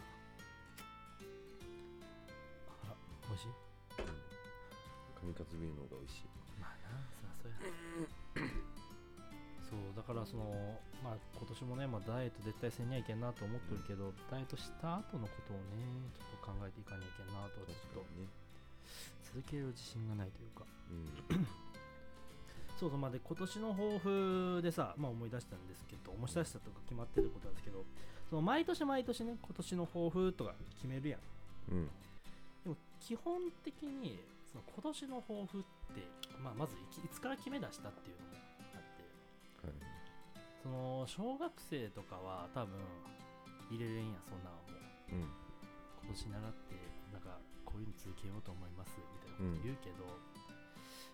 [2.85, 2.95] あら
[3.27, 3.49] 美味しい？
[5.27, 6.27] 上勝ビールの方が美味しい。
[6.59, 8.47] まあなそりゃそうや。
[9.71, 15.83] そうだからそのまあ今年もね、まあ、ダイエット絶対せんにゃいけんなと思ってるけど、ダイエットした後のことをね
[16.15, 18.27] ちょっと考えていかにゃいけんなとはちょっとね
[19.33, 20.65] 続ける自信がないというか。
[20.89, 21.47] うん。
[22.77, 27.85] そうそうまあで今年の抱負でさ、まあ、思い出したんですけど思い出したとか決まってることなんですけど
[28.27, 31.21] その毎年毎年ね今年の抱負とか決めるやん。
[31.71, 31.85] うん。
[32.63, 34.19] でも基本的に
[34.51, 35.63] その今年の抱負っ
[35.93, 36.01] て、
[36.43, 38.31] まあ、まずいつから決め出したっていうのも
[38.73, 39.67] あって。
[39.67, 39.75] はい。
[40.63, 42.79] その小学生とかは多分
[43.69, 44.73] 入れれんやそんなんはも
[45.11, 45.15] う。
[45.15, 45.21] うん。
[46.01, 46.90] 今年習って
[47.71, 50.03] こういうの続けようと思いますみたいなこと言うけど、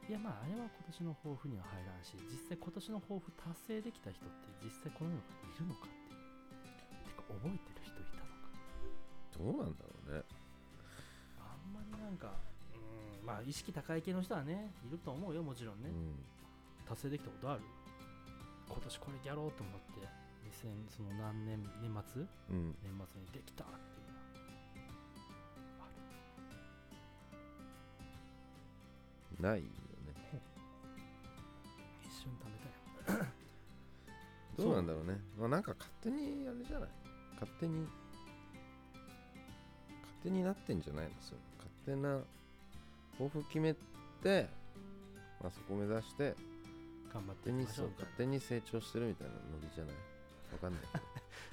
[0.10, 8.50] いやまああれは今年の抱負には入らんし実際今年の抱負達成できた人って実際この世にいるのかっていうてか覚えてる人いたのか。
[9.38, 10.26] どうなんだろうね。
[11.38, 12.34] あんまりなんか
[12.74, 15.92] うんまあ意識高い系の人はねいると思うよもちろんね、
[16.88, 17.62] 達成できたことある？
[18.68, 20.08] 今年これやろうと思って
[20.48, 22.24] 2000その何年年末？
[22.52, 23.97] うん、うん、年末にできたって
[29.40, 29.70] ないよね。
[32.04, 32.46] 一瞬食
[33.08, 33.26] べたよ。
[34.58, 35.20] どうなんだろうね。
[35.38, 36.90] まあなんか勝手にあれじゃない？
[37.36, 37.92] 勝手に勝
[40.24, 41.12] 手になってんじゃないの？
[41.22, 42.20] それ勝手な
[43.14, 43.76] 抱負決め
[44.24, 44.50] て
[45.42, 46.36] まあそこを目指して
[47.14, 49.96] 頑張って勝手にそう勝手に成長してるみたいなノリじゃない？
[50.54, 50.82] わかんない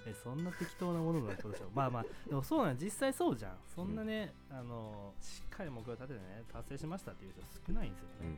[0.07, 1.71] えそんな適当なものなことでしょ？
[1.75, 3.59] まあまあでもそうなん実際そうじゃん。
[3.75, 8.37] そんなね、あのしっかり目標立ててね達成しましたっていう人少ないんですよね、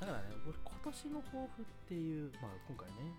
[0.00, 3.12] だからね俺今年の抱負っていう、まあ、今回ね、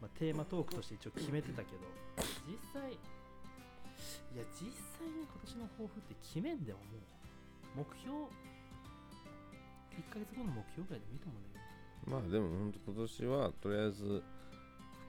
[0.00, 1.78] まあ、テーマトークとして一応決めてたけど
[2.46, 2.96] 実際い
[4.36, 6.84] や実際に今年の抱負って決めんでもも
[7.76, 8.16] う目標
[9.98, 11.64] 1ヶ月後の目標ぐらいでもいいと思うんだよ
[12.06, 14.22] うんまあでもほんと今年はとりあえず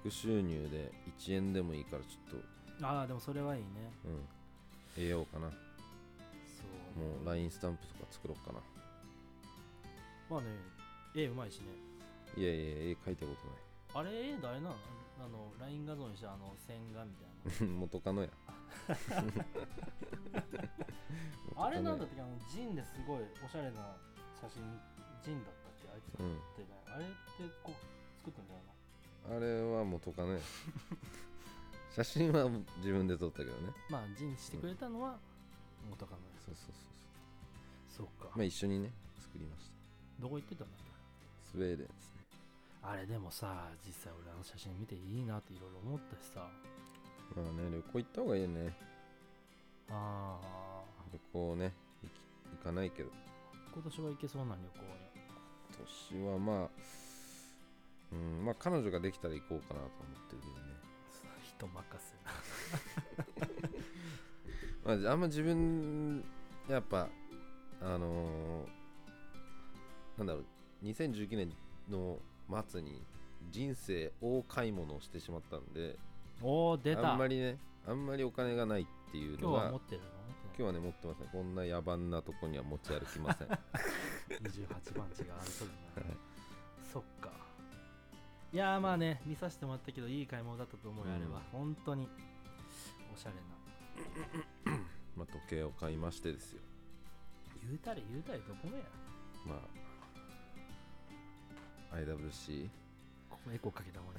[0.02, 2.40] 副収入で1円でもいいからちょっ
[2.80, 3.68] とああでもそれはいいね。
[4.06, 4.22] うん
[4.96, 5.50] 得ようかな。
[5.50, 5.56] そ
[6.98, 7.00] う。
[7.00, 8.60] もう LINE スタンプとか作ろうかな。
[10.30, 10.48] まあね
[11.16, 11.66] 絵うまいしね。
[12.38, 13.36] いやいや絵描いたこ
[13.94, 14.08] とない。
[14.08, 14.76] あれ誰なの
[15.20, 17.26] あの LINE 画像にしたあの線画みた
[17.64, 17.74] いな。
[17.80, 18.30] 元カノや。
[21.56, 22.22] あれなんだっ元け？
[22.22, 23.96] あのジンですごいおしゃれな
[24.40, 24.64] 写真
[25.22, 25.90] ジンだったっけ？
[25.94, 26.68] あいつカノやってね。
[26.88, 27.16] あれって
[27.64, 27.76] こう
[28.18, 28.64] 作ったんじゃない
[29.28, 30.40] あれは元カノや
[31.96, 33.74] 写真は自分で撮ったけどね。
[33.90, 35.18] まあジンしてくれたのは
[35.90, 36.74] 元カノですそうそう
[37.98, 38.08] そう。
[38.08, 40.24] そっか、まあ一緒にね作りました。
[40.24, 40.90] どこ行ってたんだっけ？
[41.52, 42.22] スウェーデンですね。
[42.82, 46.48] あれでもさ実際俺あの写真見ていいなっていろいろ思ったしさ。
[47.36, 48.78] まあね旅行行った方がいいよね。
[49.90, 52.12] ああ旅行ね行き
[52.58, 53.10] 行かないけど。
[53.72, 54.82] 今年は行けそうな旅行
[56.18, 56.70] に年はまあ
[58.12, 60.60] うんまあ彼女ができたら行こうかなと思ってるけどね。
[61.58, 62.16] 人任せ
[64.86, 66.24] まあ、あんま自分
[66.70, 67.10] やっぱ
[67.82, 68.70] あのー
[70.18, 70.46] なんだろう
[70.86, 71.54] 2019年
[71.90, 72.20] の
[72.68, 73.02] 末に
[73.52, 75.98] 人生大買い物をしてしまったんで
[76.42, 77.12] おお出た。
[77.12, 80.08] あんまりねあんまりお金がないっていう今のが日は持ってるの？
[80.08, 83.48] 今日はね持ってませんこんな野蛮なとこには持ち歩きません。
[83.50, 83.60] ない
[84.44, 85.72] 28番地があるとる
[86.08, 86.16] な
[86.92, 87.32] そっか
[88.52, 91.42] いやーまあね見させてもらったけどいい買い物だったと思うよ、うんあれは。
[91.52, 92.08] 本当に。
[93.14, 93.36] おしゃれ
[94.74, 94.80] な。
[95.16, 96.62] まあ時計を買いましてですよ。
[97.62, 98.84] 言うたれ言うたれどこもや。
[99.46, 99.56] ま
[101.92, 102.70] あ IWC
[103.30, 104.14] ここエコーかけた方が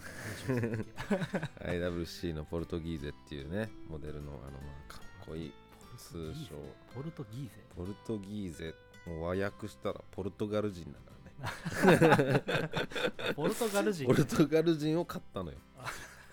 [1.72, 5.52] いい IWC のポルトギーゼっていうねモデルのあのまあかっこいい
[5.96, 6.54] 通称。
[6.94, 7.56] ポルトギーゼ？
[7.76, 8.74] ポルトギーゼ。
[9.06, 11.16] もう和訳したらポルトガル人だから。
[11.16, 11.19] ね
[13.34, 14.06] ポルトガル人。
[14.06, 15.58] ポルトガル人を買ったのよ。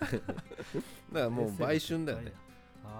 [0.00, 0.18] だか
[1.12, 2.32] らもう売春だよね。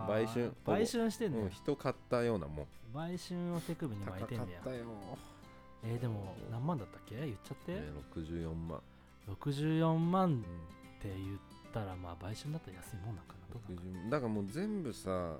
[0.09, 2.66] 売春売春してんねもう人買ったようなもん。
[2.94, 4.61] 売春を手首に巻い高てんねや。
[4.61, 4.85] かったよ、
[5.85, 7.16] えー、でも何万だったっけ？
[7.16, 7.83] 言っちゃって、ね、
[8.14, 8.81] 64万、
[9.29, 10.40] 64万うん。
[10.40, 10.42] っ
[11.01, 11.38] て言っ
[11.73, 15.37] たらまあ売春だったら安いもんなんかなどうなんか60だからもう全部さ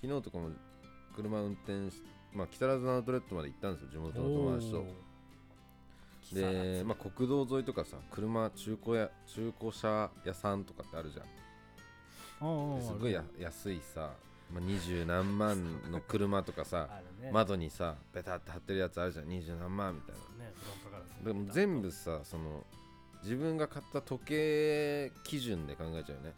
[0.00, 0.50] 昨日とかも
[1.14, 3.88] 車運転しまあ木更津のアウトレットまで行ったんですよ。
[3.90, 4.84] 地元の友達と
[6.34, 11.26] で、津まあ、国道沿いとかさ車中古や中古車屋さんとかってあるじゃん。
[12.82, 14.12] すごいや安いさ、
[14.52, 16.88] まあ、20何万の車とかさ
[17.20, 17.30] ね。
[17.32, 19.26] 窓にさベタって貼ってるやつあるじゃん。
[19.26, 20.44] 20何万みたいな。
[20.44, 20.52] ね
[21.24, 22.64] でも全部さその
[23.22, 26.34] 自分が買った時計基準で考えちゃうよね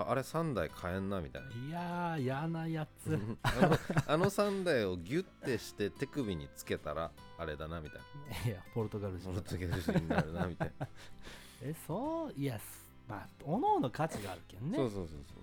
[0.00, 1.48] ああれ3台買えんなみたいな。
[1.48, 3.18] いやー嫌なやつ。
[3.42, 8.00] あのあの3台をギュッてして手首につけたらあれだなみたい
[8.44, 8.50] な。
[8.50, 9.30] いやポルトガル人。
[9.30, 10.88] ポルトガル人になるなみたいな、
[11.62, 14.76] えそういやすまあおのおの価値があるけんね。
[14.76, 15.34] そうそうそうそ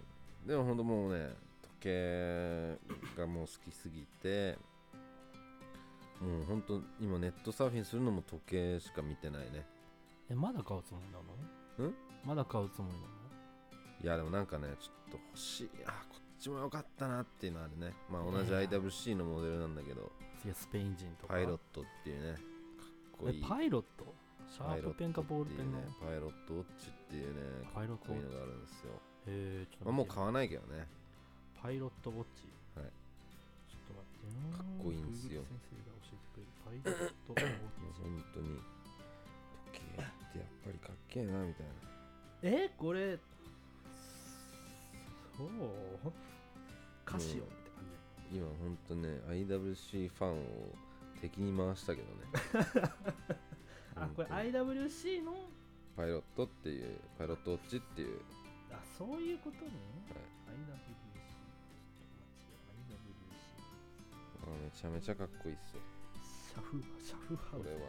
[0.45, 0.47] う。
[0.47, 1.29] でもほんともうね
[1.61, 2.77] 時計
[3.17, 4.57] がもう好きすぎて
[6.21, 9.65] もうほんと今ネットサーフィンするのも時計しか見てないね。
[10.29, 11.19] えまだ買うつもりな
[11.85, 11.89] の？
[11.89, 11.95] ん？
[12.25, 13.07] まだ買うつもりなの？
[14.03, 15.69] いやでもなんかねちょっと欲しい。
[15.85, 17.93] あこっちもよかったなっていうのあるね。
[18.09, 20.11] まあ同じいや IWC のモデルなんだけど。
[20.41, 21.33] 次はスペイン人とか。
[21.33, 22.41] パイロットっていうねかっ
[23.19, 23.41] こいい。
[23.43, 24.13] えパイロット？
[24.47, 25.79] シャープペンかボールペンの？
[25.79, 27.41] ねパイロットウォッチっていうね
[27.73, 28.29] パイロットウォッチ。
[28.29, 28.91] かっこいいのがあるんですよ、
[29.27, 30.87] へえちょっとまあ、もう買わないけどね。
[31.61, 32.47] パイロットウォッチ。
[32.77, 32.93] はい。
[33.67, 34.55] ちょっと待ってよ。
[34.55, 35.41] かっこいいんですよ。
[35.41, 37.57] 先生が教えてくれるパイロットウォッチ。
[37.97, 38.61] 本当に。
[39.67, 41.73] 時計ってやっぱりかっけえなみたいな。
[42.43, 43.17] えこれ
[45.37, 45.47] そう
[47.05, 47.83] カシオって感
[48.31, 50.35] じ、今ほんとね IWC ファンを
[51.21, 52.25] 敵に回したけどね。
[53.95, 55.35] あこれ IWC の？
[55.95, 58.19] パイロットっていうパイロットウォッチっていう。
[58.71, 59.71] あそういうことね、
[60.09, 60.17] はい。
[60.55, 60.57] IWC
[64.43, 65.81] あめちゃめちゃかっこいいっすよ。
[66.23, 67.63] シャフシャフハウス。
[67.63, 67.81] これは。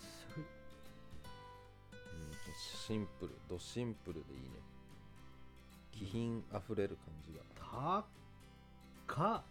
[0.00, 0.46] シャフうん
[2.54, 4.48] シンプルドシンプルでいいね
[6.00, 7.44] 気品あふれる感じが。
[7.60, 9.42] 高っ。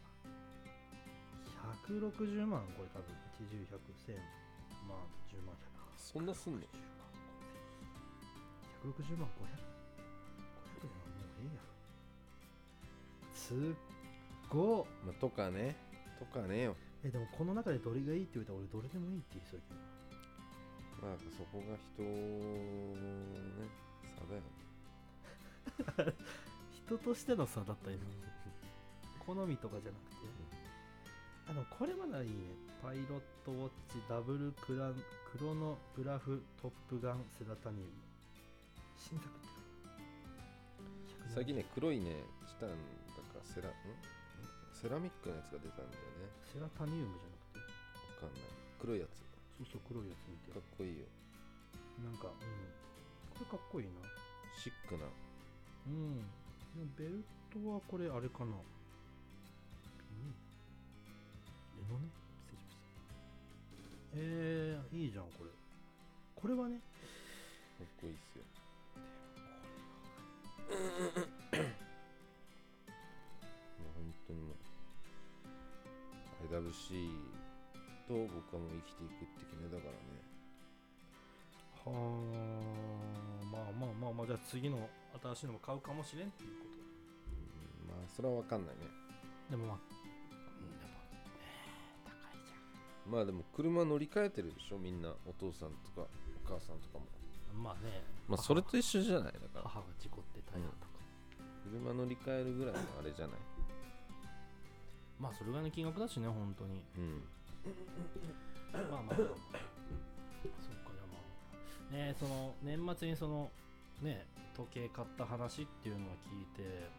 [1.86, 3.78] 160万これ多分80、100、
[4.10, 4.18] 1000
[4.90, 4.98] 万、
[5.30, 5.58] 10万、100
[5.96, 6.66] そんなすんの？160
[8.98, 11.70] 万、500 160万、500 500円はもうええやろ。
[13.36, 13.58] すっ
[14.50, 14.86] ごっ。
[15.06, 15.76] まあとかね。
[16.18, 16.76] とかねよ。
[17.04, 23.70] えでもこの中でどれがいいって言われたら俺どれでもいいって言いそうやけどまあそこが人ね
[24.18, 24.69] 差だよね
[26.86, 28.00] 人としての差だった今
[29.26, 30.20] 好みとかじゃなくて。
[31.50, 32.36] あでもこれまだいいね。
[32.82, 34.96] パイロットウォッチダブルクラン
[35.32, 37.92] クロノグラフトップガンセラタニウム。
[38.98, 39.50] 新作って。
[41.34, 42.76] 最近ね黒いねチタンだ
[43.34, 43.74] かセラん？
[44.74, 46.30] セラミックのやつが出たんだよね。
[46.54, 47.70] セラタニウムじゃなく
[48.18, 48.26] て？
[48.26, 48.42] わかんない。
[48.80, 49.20] 黒いやつ。
[49.58, 50.54] そうそう黒いやつ見て。
[50.54, 51.06] かっこいいよ。
[52.02, 52.40] なんかうん。
[53.34, 54.06] これかっこいいな。
[54.56, 55.06] シックな
[55.88, 56.18] うん。
[56.18, 56.24] で
[56.82, 58.46] もベルトはこれあれかな。
[58.46, 58.54] うん。
[61.78, 62.08] レノね
[62.46, 63.18] 失礼しました。
[64.16, 65.50] えー、いいじゃんこれ。
[66.36, 66.78] これはね。
[66.78, 68.44] かっこいいっすよ。
[70.70, 70.76] も
[73.88, 74.56] う本当にもう
[76.48, 77.10] IWC
[78.08, 79.98] と僕はもう生きていくって決めだからね。
[80.24, 80.29] は
[81.90, 81.94] あ
[83.52, 84.90] まあまあまあまあじゃあ次の
[85.22, 88.82] 新しいのも買うかもしれんっていうこうんまあそれは分かんないね。
[89.50, 89.90] とでもまあう
[90.64, 90.92] んでも。
[90.94, 91.50] ね
[92.06, 92.58] 高いじゃ
[93.12, 94.78] まあでも車乗り換えてるでしょ？
[94.78, 96.08] みんなお父さんとか
[96.46, 97.06] お母さんとかも。
[97.06, 98.04] んまあね。
[98.28, 99.34] まあそれと一緒じゃない？
[99.34, 99.70] だから。
[99.70, 101.02] 母が事故って大変とか、
[101.66, 103.40] 車乗り換えるぐらいのあれじゃない？
[105.20, 106.84] まあそれぐらいの金額だしね本当に。
[106.98, 107.24] うん。
[108.72, 109.16] まあまあ
[111.92, 113.50] ねその年末にその
[114.02, 114.26] ね
[114.56, 116.90] 時計買った話っていうのを聞いて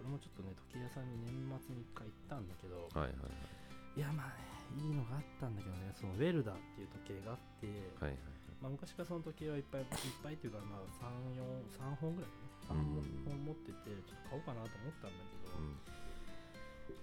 [0.00, 4.00] 俺もちょっとね時計屋さんに年末に一回行ったんだけどはいはいい。
[4.00, 7.66] やまあねいいのがあったんだけどねそのウェルダーっていう時計があって、
[8.02, 8.18] はいはい
[8.62, 9.88] まあ、昔からその時計はいっぱいいっ
[10.24, 12.30] ぱいっていうかまあ34 3本ぐらい
[12.66, 12.80] かな。
[12.80, 13.22] 3うん。
[13.28, 15.76] 本持っててちょっと買おうかなと思ったんだけど、うん。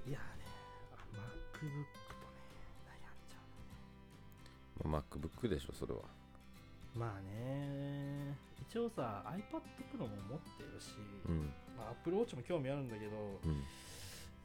[0.09, 0.25] いやね
[0.91, 3.39] あ MacBook とね悩んじゃ
[4.83, 6.01] うまあ MacBook でしょそれは
[6.95, 10.95] まあね一応さ iPad Pro も持ってるし、
[11.27, 11.51] うん。
[11.75, 13.63] まあ、Apple Watch も興味あるんだけど、うん。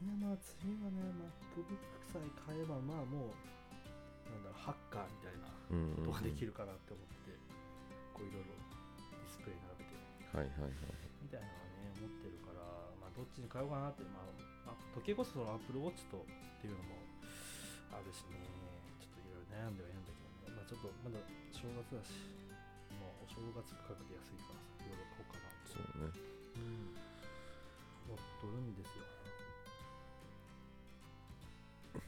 [0.02, 0.98] いやまあ次はね
[1.54, 1.78] MacBook
[2.12, 3.34] さえ買えばまあもう
[4.30, 6.10] なんだろうハッカーみたいなうんうんうん。
[6.10, 7.34] ことができるかなって思って、
[8.14, 9.94] こういろいろディスプレイ並べて
[10.34, 12.62] はいはいはいみたいなのはね持ってるから
[12.98, 16.26] まあどっちに買おうかなってまあ、まあ、時計こそその Apple Watch とっ
[16.58, 16.98] ていうのも
[17.94, 18.42] あるしね
[18.98, 20.15] ちょっといろいろ悩んではいるんだ
[20.66, 21.18] ちょっとまだ
[21.52, 22.10] 正月だし
[22.98, 26.10] もうお正月価格で安いからさいろいろ買おうかなそうね。
[26.54, 26.94] うん。
[28.10, 29.02] 思っとるんですよ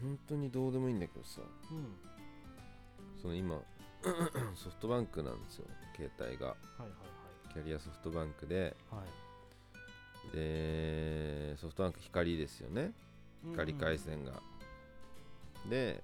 [0.00, 1.40] 本当にどうでもいいんだけどさ
[1.70, 1.96] うん。
[3.20, 3.60] その今
[4.54, 5.66] ソフトバンクなんですよ。
[5.96, 6.48] 携帯が。
[6.48, 6.90] はいはい
[7.52, 8.76] キャリアソフトバンクで。
[8.90, 9.00] はい。
[9.00, 9.08] はい
[10.32, 12.92] でソフトバンク光ですよね。
[13.50, 14.42] 光回線が、
[15.68, 16.02] で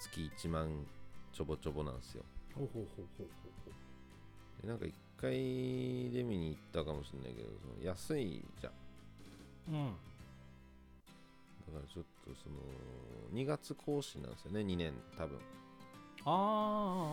[0.00, 0.86] 月1万
[1.36, 2.24] ちょぼちょぼなんですよ。
[2.54, 3.26] ほうほうほうほう
[3.66, 5.30] ほうでなんか一回
[6.10, 8.72] で見に行ったかもしれないけどその安いじゃん。
[9.74, 9.92] うん。
[11.66, 12.56] だからちょっとその
[13.34, 15.38] 2月更新なんですよね2年多分。
[16.24, 16.32] あーあー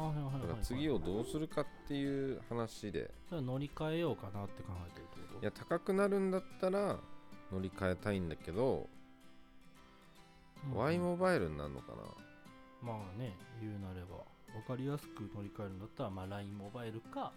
[0.08, 0.42] はいはいはいはい。
[0.48, 3.12] だから次をどうするかっていう話で。
[3.28, 5.42] それは乗り換えようかなって考えてるってこと？
[5.42, 6.98] いや高くなるんだったら
[7.52, 8.88] 乗り換えたいんだけど、
[10.72, 10.78] うん。
[10.78, 12.23] Y モバイルになるのかな？
[12.84, 17.32] まあね言うなれば分かりやすく乗り換えるんだったら、まあ、LINE モバイルか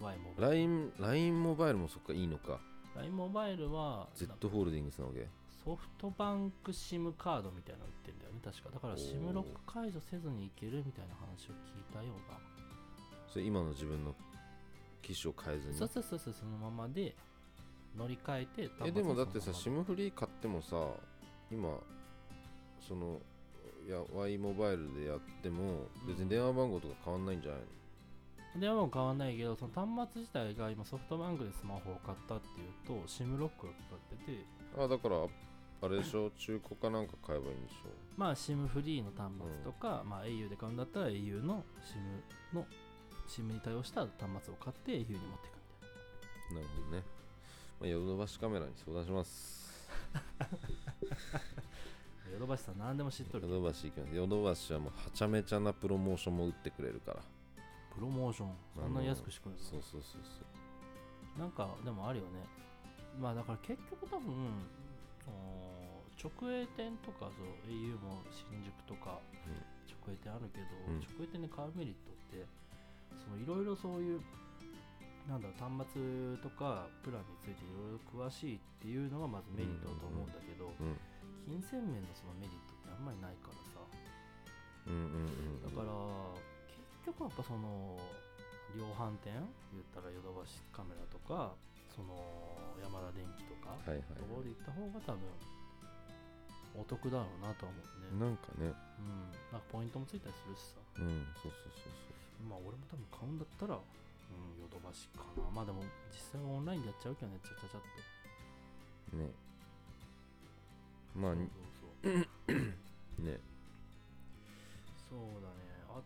[0.00, 0.54] Y モバイル。
[0.68, 2.58] LINE, LINE モバイルもそっかいいのか。
[2.96, 5.28] LINE モバイルは Z ホールディングスなわけ？
[5.64, 8.70] ソフトバンク SIM カードみたいなの売ってんだよね確か。
[8.72, 12.38] だから SIM ロック解除せずにいけるみたいな話を聞いたような。
[13.28, 14.14] それ今の自分の
[15.02, 15.74] 機種を変えずに？
[15.74, 17.14] そうそうそうそうそのままで
[17.98, 20.76] 乗り換えてえでもだってさ SIM フリー買ってもさ
[21.52, 21.76] 今
[22.80, 23.18] そのい
[23.90, 27.60] や Y モバイルでやっても別に電話番号とか変わんないんじゃない
[28.54, 34.44] の、電話も変わんないけどその端末自体が今ソフトバンクでスマホを買ったっていうと SIM ロックがかかってて。
[34.78, 35.16] あだから
[35.82, 36.30] あれでしょ？
[36.38, 37.88] 中古かなんか買えばいいんでしょ？
[38.16, 39.32] まあ SIM フリーの端
[39.64, 41.64] 末とか、まあ au で買うんだったら au の
[42.52, 42.66] SIM の
[43.28, 44.10] SIM に対応した端
[44.44, 45.54] 末を買って au に持っていく
[46.50, 46.60] みたいな。
[46.60, 47.02] なるほどね、
[47.80, 49.88] まあ、ヨドバシカメラに相談します
[52.32, 54.14] ヨドバシさん何でも知っとるヨドバシ行きます。
[54.14, 57.20] ヨドバシはもうはちゃめちゃなプロモーションも打ってくれるから。
[57.94, 58.54] プロモーション？
[58.76, 59.64] そんなに安くしてくれるの？
[59.66, 60.40] そうそうそうそ
[61.36, 61.40] う。
[61.40, 62.46] なんかでもあるよね。
[63.20, 64.30] まあだから結局多分
[66.16, 69.18] 直営店とかそう au も新宿とか
[69.88, 71.00] 直営店あるけど、うん。
[71.00, 72.46] 直営店で買うメリットって
[73.18, 74.20] そのいろいろそういう
[75.28, 80.96] なんだろう端末とかプランについていろいろ詳しいっていうのがまずメリットだと思うんだけど、うん
[81.50, 83.82] 金銭面のそのメリットってあんまりないからさ。
[84.86, 85.90] うんうんうんだから
[87.02, 87.98] 結局やっぱその
[88.78, 89.34] 量販店？
[89.74, 91.58] 言ったらヨドバシカメラとか
[91.90, 92.14] その
[92.78, 94.14] 山田電機とかはいはい。
[94.14, 95.26] ところで行った方が多分
[96.78, 98.22] お得だろうなとは思うね。
[98.22, 98.70] なんかね。
[99.02, 99.34] うん。
[99.50, 100.78] なんかポイントもついたりするしさ。
[101.02, 102.46] うんそうそうそうそう。
[102.46, 105.50] まあ俺も多分買うんだったらうんヨドバシかな。
[105.50, 105.82] まあでも
[106.14, 107.82] 実際はオンラインでやっちゃうけどねちゃちゃちゃっ
[109.10, 109.18] と。
[109.18, 109.34] ね
[111.14, 111.44] まあそう
[112.02, 113.24] そうそう。
[113.24, 113.40] ね。
[115.08, 115.82] そうだね。
[115.88, 116.00] あ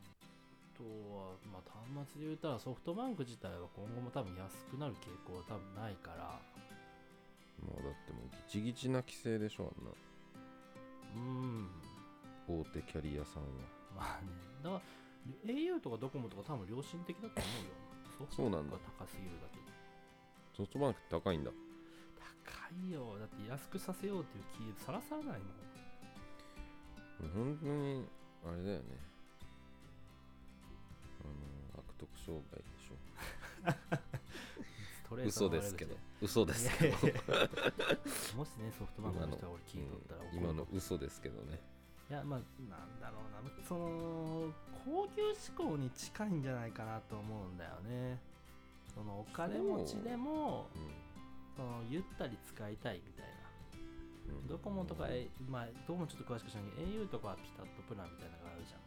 [0.76, 6.40] とはまあ端末で言ったらソフトバンク自体は今後も多分安くなる傾向は多分ないから。
[7.62, 9.90] もうだってもうギチギチな規制でしょあんな。
[11.16, 11.68] うん。
[12.48, 13.48] 大手キャリアさんは。
[13.96, 14.28] まあね。
[14.62, 14.82] だか
[15.46, 17.84] ら au とかドコモとか多分良心的だと思うよ。
[18.18, 19.58] ソフトバンクが高すぎるだけ。
[19.58, 19.64] に
[20.56, 21.50] ソフトバンク高いんだ
[22.44, 22.52] 高
[22.87, 23.18] いよ。
[23.18, 27.33] だって安くさせようっていう気さらさらないもん。
[27.35, 28.07] 本当に
[28.44, 28.85] あれだよね。
[31.22, 31.26] あ
[31.76, 32.94] の悪徳商売でしょ。
[35.24, 35.96] 嘘なですけど。
[36.20, 36.96] 嘘ですけど。
[38.37, 41.61] もしねソフトバンクの人が俺聞いとったら今の嘘ですけどね。
[42.11, 43.50] いやまあなんだろうな。
[43.66, 44.52] その
[44.85, 48.18] 高級志向に近いんじゃないかなと思うんだよね。
[48.94, 50.68] そのお金持ちでも
[51.56, 53.34] そのゆったり使いたいみたいな。
[54.34, 58.84] うん、うん、ドコモとか、えまあ、どうもちょっと詳しく知らないけど au とかはピタッとプランみたいなのがあるじゃん。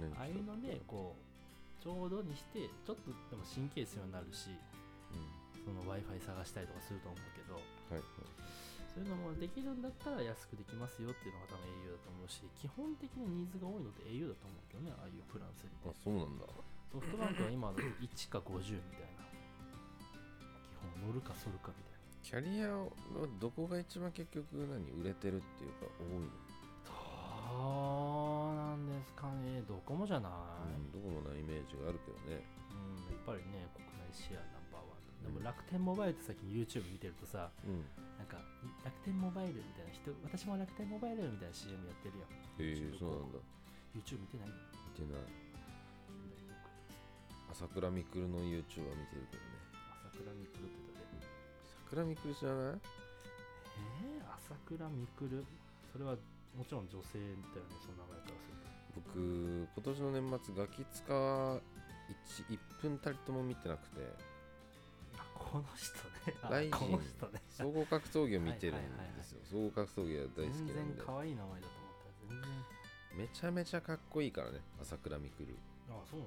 [0.00, 4.60] うん、ねああいうのでこうちょうどにしてちょっとでも神経質になるしう
[5.64, 8.04] その w i f i 探したりとかすると思うけどん、はい。
[8.90, 16.46] そういうのもできるんだったら安くできますよっていうのが多分 au だと思うし基本的なニーズが多いのって au だと思うけどねああいうプラン設定あそうなんだ。
[16.90, 19.29] ソフトバンクは今だと1か50みたいな
[21.06, 22.00] 乗るか反るかみたいな。
[22.22, 22.92] キャリアの
[23.40, 26.28] どこが一番結局何売れてるっていうか多いの、
[26.86, 29.62] どうなんですかね。
[29.66, 32.44] どこもじゃない、うん、どこもなイメージがあるけどね。
[32.70, 32.76] う
[33.10, 35.00] ん、やっぱりね、国内シェアナンバーワン。
[35.24, 37.84] でもうん楽天モバイルって最近 YouTube 見てるとさ、うん。
[38.20, 38.36] なんか
[38.84, 42.30] 楽天モバイルみたいな人、私も楽天モバイルみたいな CM やってるやん。
[42.30, 43.40] へえ YouTube そうなんだ。
[43.96, 44.52] YouTube 見てない？
[45.00, 45.24] 見てない。
[47.50, 49.64] 朝倉未来の YouTube は見てるけどね。
[50.06, 50.89] 朝倉未来ってだ
[51.96, 52.04] ね。
[52.04, 52.80] 桜未来知らない？
[54.14, 55.44] えー、朝倉未来？
[55.92, 56.16] それは
[56.56, 58.70] もちろん女性だよね、その名前からすると。
[58.94, 61.60] 僕今年の年末ガキ使は
[62.50, 64.02] 1, 1分たりとも見てなくて
[65.18, 65.94] あ、この人
[66.30, 66.36] ね。
[66.42, 67.42] あライジンこの人ね。
[67.48, 72.34] 総合格闘技を見てるんはいはいはいはいですよ総合格闘技が大好き全然なんで可愛い名前だと思った。
[72.34, 72.50] 全然。
[73.18, 75.54] めちゃめちゃかっこいいからね朝倉未来
[75.90, 76.26] あ、そうな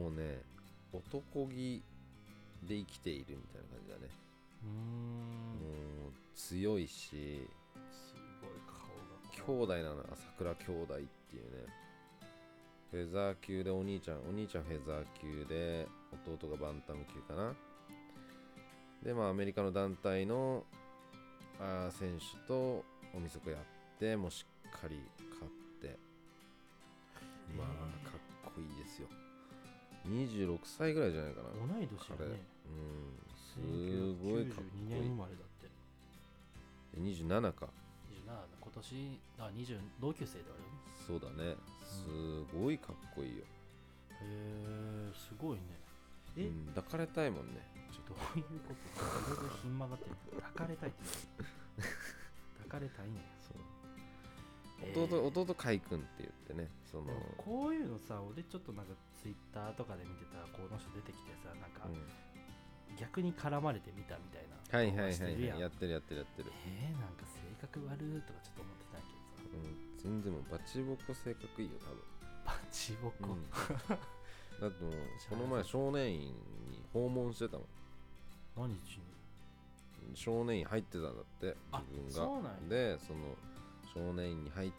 [0.00, 0.08] の？
[0.08, 0.40] もうね
[0.92, 1.82] 男気
[2.68, 4.08] で生きているみたいな感じだね。
[4.64, 7.48] もう強いし
[7.90, 9.56] すごい顔が。
[9.56, 10.98] 兄弟なの朝倉兄弟っ
[11.30, 11.72] ていうね。
[12.90, 15.88] フェザー級でお兄ちゃんお兄ちゃんフェザー級で
[16.26, 17.54] 弟がバンタム級かな。
[19.02, 20.64] でまあアメリカの団体の
[21.60, 23.60] あー選手とおみそこやっ
[23.98, 25.98] てもうしっかり勝って。
[27.56, 27.66] まあ
[28.08, 28.16] か
[28.48, 29.08] っこいいですよ。
[30.06, 31.48] 26歳ぐらいじゃないかな。
[31.76, 32.42] 同い年彼よね。
[32.66, 33.60] うんす
[34.22, 35.08] ごいかっこ92年いい。
[35.10, 35.70] 生まれだって。
[36.98, 37.68] 27か
[38.10, 40.62] 27だ今年、あ、20、同級生である？
[40.62, 40.74] よね。
[41.06, 41.56] そうだね。
[41.84, 43.44] すごいかっこいいよ、へ
[44.22, 45.62] え、すごいね。
[46.36, 47.60] え、うん、抱かれたいもんね。
[47.92, 49.34] ちょっどういうこと？
[49.34, 50.16] いろいろひん曲がってる。
[50.42, 51.04] 抱かれたいって
[52.64, 53.20] 抱かれたいね。
[53.46, 53.58] そう。
[54.82, 55.04] えー。
[55.30, 57.12] 弟、弟海君って言ってねその。
[57.38, 61.94] こういうのさ、俺ちょっとなんかツイッターとかで見てたら、この人出てきてさ、なんかうん
[62.98, 64.78] 逆に絡まれてみたみたいな。
[64.78, 66.52] はいはいはい、はい、やってるやってるやってる。
[66.66, 69.44] えー、なんか性格悪とかちょっと思ってたけどさ。
[69.54, 71.74] うん、全然もうバチボコ性格いいよ
[72.44, 74.92] バチボコ、多分、うん、だってもう
[75.30, 76.34] この前少年院に
[76.92, 77.66] 訪問してたもん。
[78.56, 80.16] 何しに？
[80.16, 82.12] 少年院入ってたんだってあ自分が。
[82.12, 82.68] そうなんや。
[82.68, 83.36] でその
[83.94, 84.72] 少年院に入っ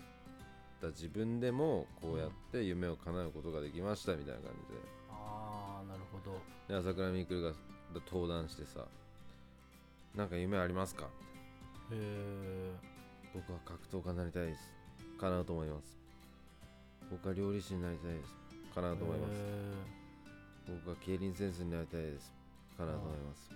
[0.82, 4.80] た自分でもこうやって夢を叶うことができましたみたいな感じで。
[5.10, 6.38] ああなるほど。
[6.68, 7.54] で朝倉未来が
[8.06, 8.86] 登壇してさ
[10.16, 11.06] なんか夢ありますか？
[11.06, 11.08] へ
[11.92, 12.72] え
[13.34, 14.72] 僕は格闘家になりたいです。
[15.20, 15.98] 叶うと思います。
[17.12, 18.36] 僕は料理師になりたいです。
[18.74, 19.42] 叶うと思います。
[20.68, 22.34] 僕は競輪選手になりたいです。
[22.78, 23.52] 叶うと思います。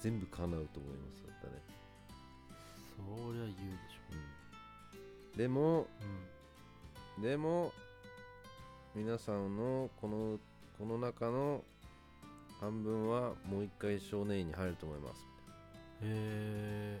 [0.00, 1.22] 全部叶うと思います。
[1.26, 1.52] だったね、
[2.96, 3.98] そりゃ言うでし
[5.32, 5.86] うん、でもょ
[7.18, 7.22] うん。
[7.22, 7.72] でも
[8.94, 10.38] 皆さんのこの
[10.78, 11.62] この中の
[12.60, 15.26] 半分はもう一回少年院に入ると思います。
[16.02, 17.00] へ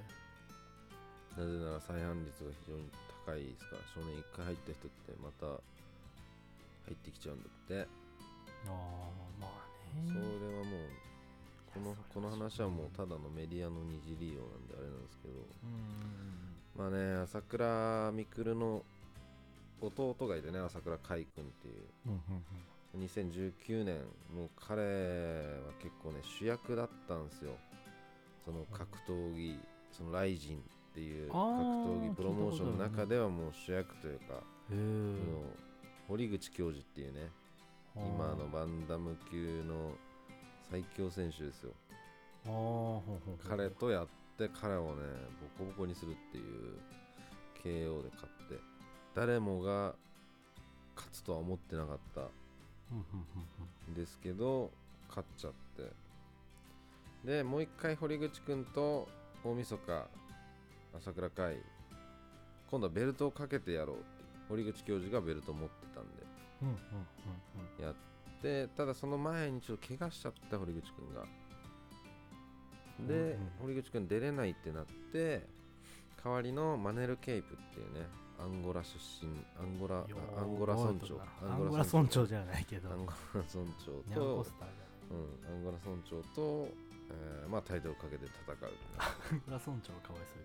[1.36, 2.90] なぜなら再犯率が非常に
[3.26, 5.58] 高いですから少年院一回入った人ってまた入
[6.92, 7.88] ってきちゃうんだって。
[8.66, 8.72] ああ
[9.40, 9.50] まあ
[10.06, 10.90] そねれはもう
[11.72, 15.34] このこの話はもうただのメディアのにじりようなんであれなんですけど。
[15.64, 18.82] うんまあね朝倉未来の
[19.82, 21.84] 弟がいてね朝倉海君っていう。
[22.06, 22.44] うんうん
[22.96, 23.98] 2019年
[24.34, 27.52] もう彼は結構ね主役だったんですよ。
[28.44, 29.58] その格闘技
[29.92, 30.60] そのライジンっ
[30.94, 34.38] ていう格闘技プロモーションの中ではもう主役というかへ
[34.72, 35.42] えその
[36.08, 37.30] 堀口教授っていうね
[37.94, 39.92] 今のバンダム級の
[40.70, 41.72] 最強選手ですよ。
[43.48, 44.06] 彼とやっ
[44.38, 45.02] て彼をね
[45.58, 46.78] ボコボコにするっていう
[47.62, 48.58] KO で勝って
[49.14, 49.94] 誰もが
[50.96, 52.22] 勝つとは思ってなかった
[53.94, 54.70] ですけど
[55.08, 55.90] 勝っちゃって。
[57.24, 59.08] でもう一回堀口くんと
[59.44, 60.06] 大晦日
[60.96, 61.56] 朝倉海
[62.70, 64.20] 今度はベルトをかけてやろうって。
[64.48, 66.30] 堀口教授がベルト持ってたんで。
[67.80, 67.94] やっ
[68.42, 71.24] てただその前にちょっと怪我しちゃった堀口くんが。
[73.06, 73.50] で、うんうん。
[73.60, 75.46] 堀口くん出れないってなって
[76.22, 78.06] 代わりのマネル・ケイプっていうね
[78.42, 80.04] アンゴラ出身アンゴラ
[80.36, 81.20] アンゴラ村長。
[81.42, 82.26] アンゴラ村長。
[82.26, 82.90] じゃないけど。
[82.90, 84.46] アンゴラ村長と
[85.10, 86.68] うん、アンゴラ村長と、
[87.10, 88.56] えーまあ、タイトルをかけて戦う。
[88.98, 90.38] アンゴラ村長はかわいそ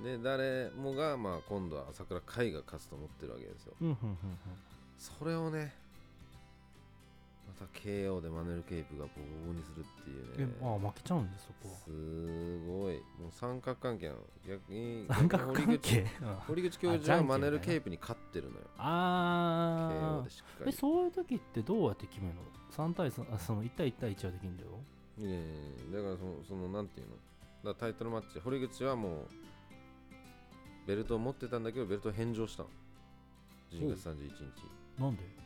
[0.00, 3.74] うで誰もが、まあ、今度は朝倉海が勝つと思ってるわけですよ。
[3.78, 4.18] けどうんうんうん。
[4.98, 5.83] それをねま
[7.58, 10.54] た KO でマネル・ケイプがボコボコにするっていうね。
[10.62, 11.78] ああ負けちゃうんですそこは。
[11.84, 11.90] す
[12.66, 12.94] ごい。
[13.20, 14.20] もう三角関係なの。
[14.46, 16.06] 逆に三角関係？
[16.22, 18.66] うん堀口教授はマネル・ケイプに勝ってるのよ。
[18.76, 22.42] KO あでしっかあえそういう時ってどうやって決めるの
[22.72, 24.70] ?3 対3あその1対1対1はできるんだよ。
[25.18, 25.42] りいやいやい
[25.92, 27.72] やだからそのそのなんていうの？
[27.72, 28.40] だタイトルマッチ。
[28.40, 29.28] 堀口はもう
[30.86, 32.68] ベルトを持ってたんだけどベルトを返上したの。
[33.72, 35.00] 12月31日。
[35.00, 35.22] なんで？
[35.22, 35.43] 返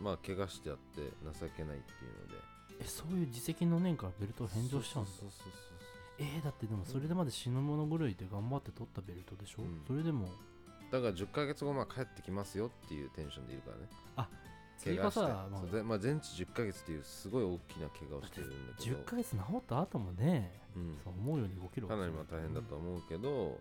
[0.00, 2.56] まあ怪我してやって情けないっていうので。
[2.80, 5.12] えそういう自責の念からベルトを返上しちゃうんだ。
[5.12, 5.52] そうそうそうそう
[6.18, 9.82] えー、だってでもそれでまで死ぬ者狂いで頑張って取ったベルトでしょ、うん。
[9.86, 10.28] それでも。
[10.90, 13.88] だから10ヶ月後まあ帰ってきますよっていうテンションでいるからね。
[14.78, 15.60] 追加さ、まあ。
[15.60, 18.96] そうでまあ、全治10ヶ月っていうすごい大きな怪我をしてるんだけど。
[18.96, 20.98] 10ヶ月治った後もね、うん。
[21.02, 23.58] そう思うように動けるかなりまあ大変だとは思うけど、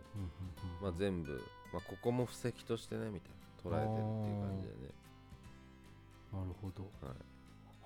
[0.81, 1.41] まあ、全部、
[1.73, 3.45] まあ、ここも布石としてねみたいな。
[3.65, 5.04] 捉えてるっていう感じでね
[6.35, 6.83] なるほど。
[7.01, 7.15] はい。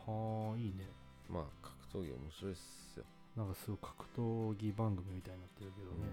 [0.06, 0.88] はあいいね。
[1.30, 3.06] まあ格闘技面白いっすよ。
[3.36, 6.10] なんかすごい格闘技番組みたいになってるけどね、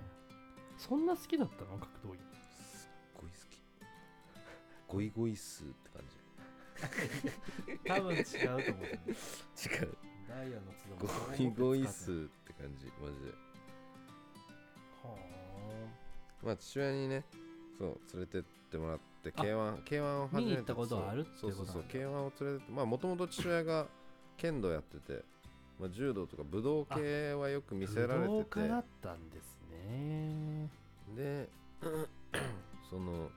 [0.77, 1.79] そんな好きだったの？
[1.79, 2.19] 格闘技。
[2.63, 3.57] すっごい好き。
[4.89, 6.03] ゴイゴイスーって感
[7.87, 8.87] 多分違うと思う。
[9.55, 9.97] じ違う。
[10.29, 10.63] ダイヤの
[10.99, 11.07] ゴ
[11.43, 13.31] イゴイスーって感じマジで。
[15.03, 15.17] は
[16.43, 17.25] まあ父親にね
[17.79, 23.87] そう連れてってもらってあ K1, K1 を初めて見に行ったことはあるってそうそうそうことなん K1 を連れてってまあもともと父親が
[24.37, 25.23] 剣道やってて、
[25.81, 28.19] まあ、柔道とか武道系はよく見せられてて。
[28.21, 30.69] 武道家だったんですね。
[31.15, 31.49] で
[32.91, 33.31] その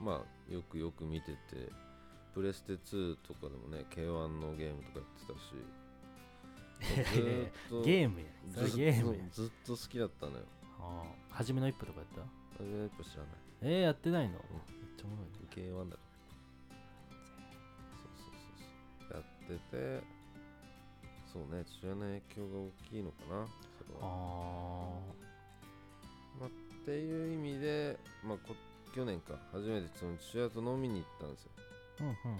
[0.00, 1.36] まあよくよく見てて
[2.34, 4.06] プレステ2とかでもね K1
[4.40, 5.52] のゲームとかやってたし
[7.12, 10.44] ずーっとゲームやそれずっとゲームやずっと好きだったのよ。
[10.78, 11.34] はあ。
[11.34, 12.20] 初めの一歩とかやった？
[12.22, 12.26] あ
[12.64, 13.32] れやっぱ知らない
[13.62, 14.40] えー、やってないの、めっ
[14.96, 15.48] ちゃおもろいね。
[15.54, 16.08] K1 だから
[18.02, 18.60] そうそうそう
[19.10, 19.18] そう。
[19.18, 20.06] やってて
[21.32, 21.64] そうね。
[21.66, 23.46] 父親の影響が大きいのかな。
[23.78, 24.06] それは。
[26.40, 26.50] あっ
[26.84, 28.54] ていう意味で、まあ、こ
[28.94, 29.34] 去年か。
[29.52, 31.50] 初めてその父親と飲みに行ったんですよ。
[31.98, 32.30] ーうんうんうん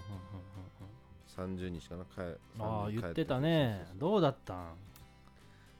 [1.43, 1.57] うんうん。
[1.57, 2.05] 30日かな。
[2.05, 3.87] 帰うんああ30言ってた帰ね。
[3.97, 4.75] どうだったん？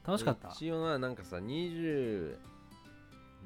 [0.06, 0.48] 楽しかった？
[0.50, 2.36] 一応ななんかさ20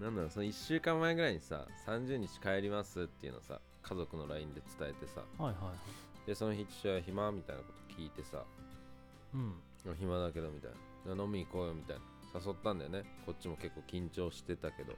[0.00, 5.22] なんだろうその1週間前ぐらいにさ30日帰りますっていうのさ家族の LINE で伝えてさ。
[5.38, 8.44] はいはいでその日父親暇みたいなこと聞いてさ。
[9.34, 9.54] うん。
[9.98, 10.70] 暇だけどみたい
[11.06, 11.22] な。
[11.22, 12.40] 飲みに行こうよみたいな。
[12.40, 13.04] 誘ったんだよね。
[13.26, 14.94] こっちも結構緊張してたけど。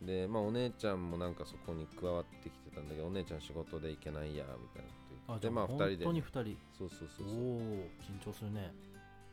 [0.00, 6.04] でまあお姉ちゃんもなんかそこに加わってきてたんだけどお姉ちゃん仕事で行けないやみたいなこと言ってまあ2人で。
[6.04, 6.58] 本当に2人。
[6.78, 7.38] そうそうそうおそう。
[7.38, 7.60] お
[8.00, 8.72] 緊張するね。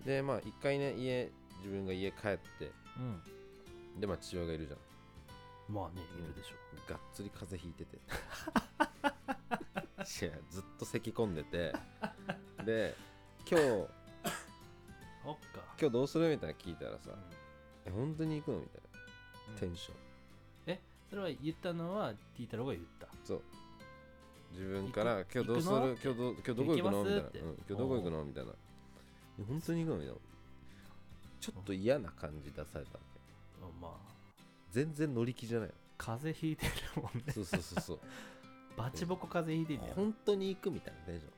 [0.06, 3.22] でまあ一回ね家自分が家帰ってうん
[4.00, 4.80] でまあ父親がいるじゃん。
[5.74, 6.56] まあねいるでしょ。
[6.92, 7.98] がっつり風邪ひいてて。
[10.26, 11.74] いやずっと咳込んでて。
[12.66, 12.96] で
[13.50, 13.88] 今日そっ
[15.54, 15.62] か。
[15.80, 17.12] 今日どうするみたいな聞いたらさ
[17.86, 18.82] え本当に行くのみたい
[19.54, 19.60] な。
[19.60, 19.74] テうん。
[19.74, 19.98] ンション。
[21.10, 23.06] それは言ったのはティータロが言った？
[23.26, 23.42] そう。
[24.54, 25.76] 自分から今日どうする？
[25.76, 27.04] 行今日ど今日どこ行くの？
[27.04, 27.39] みたいな、行けますって。
[27.39, 28.24] うん、今日どこ行くの？
[28.26, 28.52] みたいな。
[29.39, 29.96] え本当に行くの？
[29.98, 30.20] みたいな。
[31.42, 33.11] ちょっと嫌な感じ出されたわけうん
[33.82, 33.91] まあ
[34.72, 37.24] 全然乗り気じゃない風邪ひいてるもんね。
[37.34, 37.99] そうそうそうそう。
[38.78, 41.32] バチボコ風邪ひいてんだよ本当に行くみたいなテンション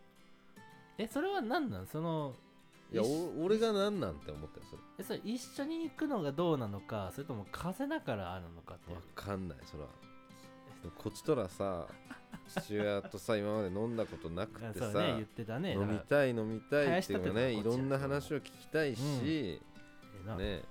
[0.99, 1.88] えそれは何なん？
[1.88, 2.36] その
[2.91, 4.82] いや一お俺が何なんて思ったよそれ。
[4.99, 7.09] えそれ一緒に行くのがどうなのか？
[7.13, 8.93] それとも風邪だからあるのかって。
[8.93, 9.89] わかんないそれは。
[10.97, 11.88] こっちとらさ
[12.59, 15.74] 父親とさ今まで飲んだことなくてさ、ね言ってたね。
[15.74, 19.61] 飲みいたい飲みたいっていうかねいろんな話を聞きたいし、
[20.26, 20.36] な。
[20.36, 20.63] ね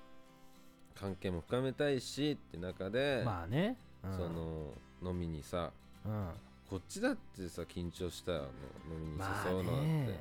[0.95, 5.71] 関係も深めたいしって中で、まあね、うん、その飲みにさ
[6.05, 6.29] うん。
[6.69, 8.49] こっちだってさ緊張したよ
[8.91, 10.21] 飲みにまあ誘うのだって、ね。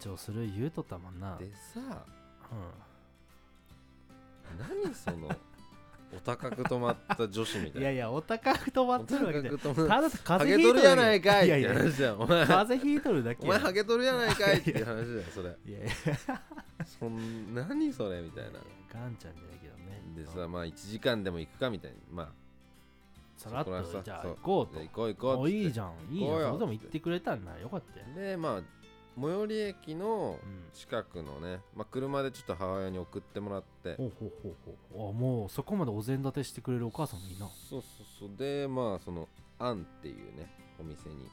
[0.00, 1.36] 緊張する言うとったもんな。
[1.38, 2.54] でさう
[4.84, 5.28] 何その
[6.16, 7.80] お高く止まった女子みん、たいな。
[7.80, 10.00] いやいやお高く止まおってるわけで高く止また。
[10.02, 12.46] だハ風邪ひいとるやないかいって話じゃんお前。
[12.46, 15.56] 風邪ひいとるだけお前ハゲとるやないかいって話だよそれ。
[15.66, 16.42] いやいや。
[16.84, 18.60] そん何それみたいな。
[18.92, 19.65] ガンちゃんじゃないけ
[20.16, 22.28] でさまあ1時間でも行くかみたいにまあ。
[23.36, 24.80] さらっとじゃあ行こうと。
[24.80, 25.56] で行こう行こうっつって。
[25.56, 25.92] おいいじゃん。
[26.10, 26.30] いいじゃん。
[26.30, 28.62] それでも行ってくれたんなよかったよ、でまあ
[29.20, 33.94] 最寄り駅のうん、近くのね、まあ、車でちょっと母親に送ってもらって。
[33.96, 34.54] ほうほうほう
[34.94, 35.10] ほう。
[35.10, 37.46] あもうそこまでお膳立てしてくれるお母さんもいいな。
[37.48, 38.36] そうそうそう。
[38.38, 40.50] でまあそのアンっていうね
[40.80, 41.26] お店に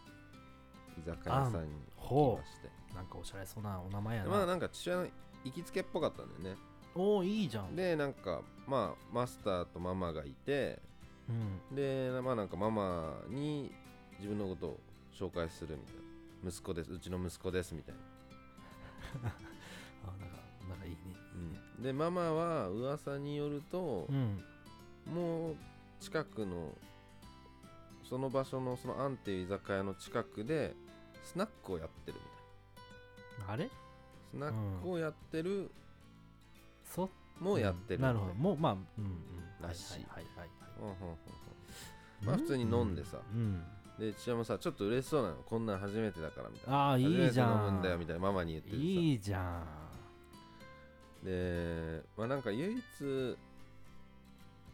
[0.98, 2.68] 居酒屋さんに行ほきまして。
[2.92, 5.08] うなんかおしゃれそうなお名前やな、まあなんか父親の
[5.44, 6.62] 行きつけっぽかったんだよね
[6.96, 7.76] おおいいじゃん。
[7.76, 10.80] でなんかまあマスターとママがいて
[11.30, 11.76] うん。
[11.76, 13.72] でまあなんかママに
[14.20, 14.80] 自分のことを
[15.14, 16.50] 紹介するみたいな。
[16.50, 16.92] 息子です。
[16.92, 17.96] うちの息子ですみたい
[19.24, 19.30] な、
[20.04, 20.38] あなんか
[20.70, 20.98] なんかいいね。
[21.78, 24.44] うん、でママは噂によるとう、ん。
[25.06, 25.56] もう
[26.02, 26.78] 近くの
[28.04, 30.76] その場所のそのアンっていう居酒屋の近くで
[31.24, 32.18] スナックをやってる
[33.40, 33.66] みたいあれ？
[33.66, 33.72] な
[34.32, 35.72] スナックをやってる、
[36.94, 38.34] そもうやってる、なるほど。
[38.34, 39.12] もうまあうんうん。
[39.62, 39.92] らし。
[39.92, 40.50] いはいはいはい。
[40.80, 41.10] うんうんうんうん。
[41.10, 43.18] はいまあ普通に飲んでさ。
[43.34, 43.64] うん
[44.00, 45.36] で父親もさちょっと嬉しそうなの。
[45.36, 46.78] こんなん初めてだからみたいな。
[46.78, 48.22] ああいいじゃ初めて飲むんだよんみたいな。
[48.22, 48.82] ママに言っててさ。
[48.82, 49.40] いいじゃ
[51.22, 51.26] ん。
[51.26, 53.38] でまあなんか唯一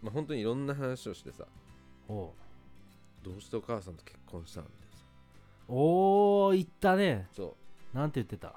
[0.01, 1.45] まあ本当にいろんな話をしてさ。
[2.07, 2.33] お
[3.21, 5.03] どうしてお母さんと結婚したのみたいなさ。
[5.67, 7.27] おお言ったね。
[7.35, 7.57] そ
[7.93, 8.47] なんて言ってた？
[8.47, 8.51] う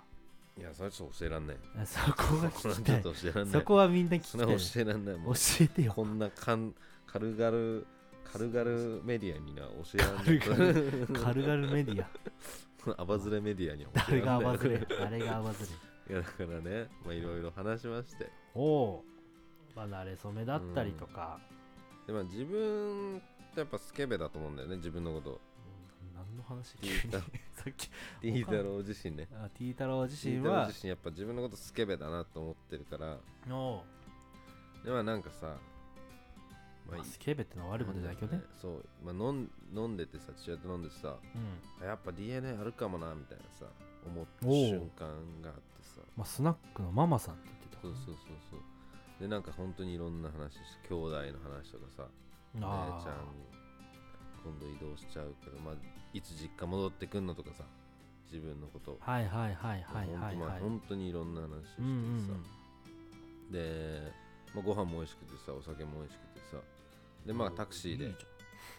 [0.59, 3.03] いやそれちょっと教えらんないえ そこが聞きたい。
[3.03, 5.92] ちょっと教えらんないそこはみんな聞きそたい教えらんないも教うえてよ。
[5.94, 6.74] こんなかん
[7.07, 7.82] 軽々
[8.32, 10.38] 軽々メディアには教えらんない。
[10.40, 12.09] 軽々メディア。
[13.00, 14.44] アバズレメディアには教誰えらんない。
[14.44, 15.70] がアバズレ誰がアバズレ
[16.14, 18.30] いやだからねまあいろいろ話しまして。
[18.55, 19.05] おお。
[19.74, 21.40] まあ慣れ初めだったりとか、
[22.07, 23.20] でまあ自分っ
[23.55, 25.30] てやっぱスケベだと思うんだよね自分のこと。
[25.30, 25.38] うん
[26.33, 26.76] 何の話？
[26.76, 27.18] 聞いた
[27.53, 27.89] さっき。
[27.89, 29.28] ティー太郎自身ね。
[29.35, 33.18] あティー太郎自ティー太郎身は自身やっぱ自分のことスケベだなと思ってるから。
[33.55, 33.85] お
[34.85, 35.57] でまあなんかさ
[36.91, 41.16] まあ、スケベってのは悪いことじゃないけどね、そう、まあ、飲ん飲んでてさ父親と飲んでてさ
[41.80, 41.87] うん。
[41.87, 43.66] やっぱ DNA あるかもなみたいなさ
[44.05, 45.07] 思った瞬間
[45.43, 46.01] があってさ。
[46.16, 47.83] まあ、スナックのママさんって言ってた。
[47.83, 48.16] そうそうそう
[48.51, 48.61] そう。
[49.20, 52.09] でなんか本当にいろんな話して兄弟の話とかさ
[52.55, 53.61] 姉あちゃん
[54.45, 55.74] 今度移動しちゃうけどまあ
[56.12, 57.64] いつ実家戻ってくんのとかさ
[58.30, 58.99] 自分のこと。
[59.05, 60.61] あはいはいはいはいはいはい。
[60.61, 62.45] 本当にいろんな話してさ、うんうん
[63.53, 64.11] で、
[64.55, 66.57] まあ、ご飯も美味しくてさお酒も美味しくてさ。
[67.26, 68.26] でまあタクシーでいいじ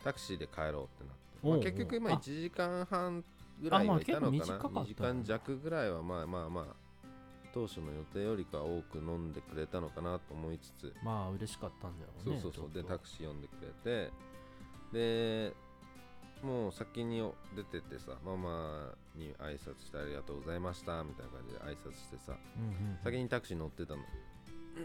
[0.03, 3.23] タクシーで帰ろうってなって、まあ、結局まああ1時間半
[3.61, 7.07] ぐらいはいたのかな、あまあかった2時間弱ぐらいはまあまあまあ
[7.53, 12.73] 当初の予定よりかは多く飲んでくれたのかなと思いつつ、まあ嬉しかったんだよねそうそうそう。
[12.73, 14.11] でタククシー呼んでくれて
[14.93, 15.53] で
[16.43, 17.21] もう先に
[17.55, 24.03] 出てってさママに挨拶してありがとうございましたみたいな感じで挨拶してさうんうん先にタクシー乗ってたの。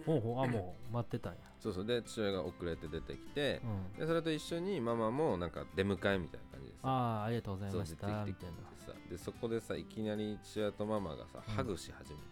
[0.05, 0.45] ほうほう。
[0.45, 1.39] あもう待ってたんや。
[1.59, 1.85] そうそう。
[1.87, 3.99] で父親が遅れて出てきてうん。
[4.01, 6.91] でそれと一緒にママもなんか出迎えみたいな感じでさあ
[7.23, 8.47] あありがとうございましたみたいてきて
[8.87, 11.55] さでそこでさいきなり父親とママがさ、うん。
[11.55, 12.25] ハグし始めな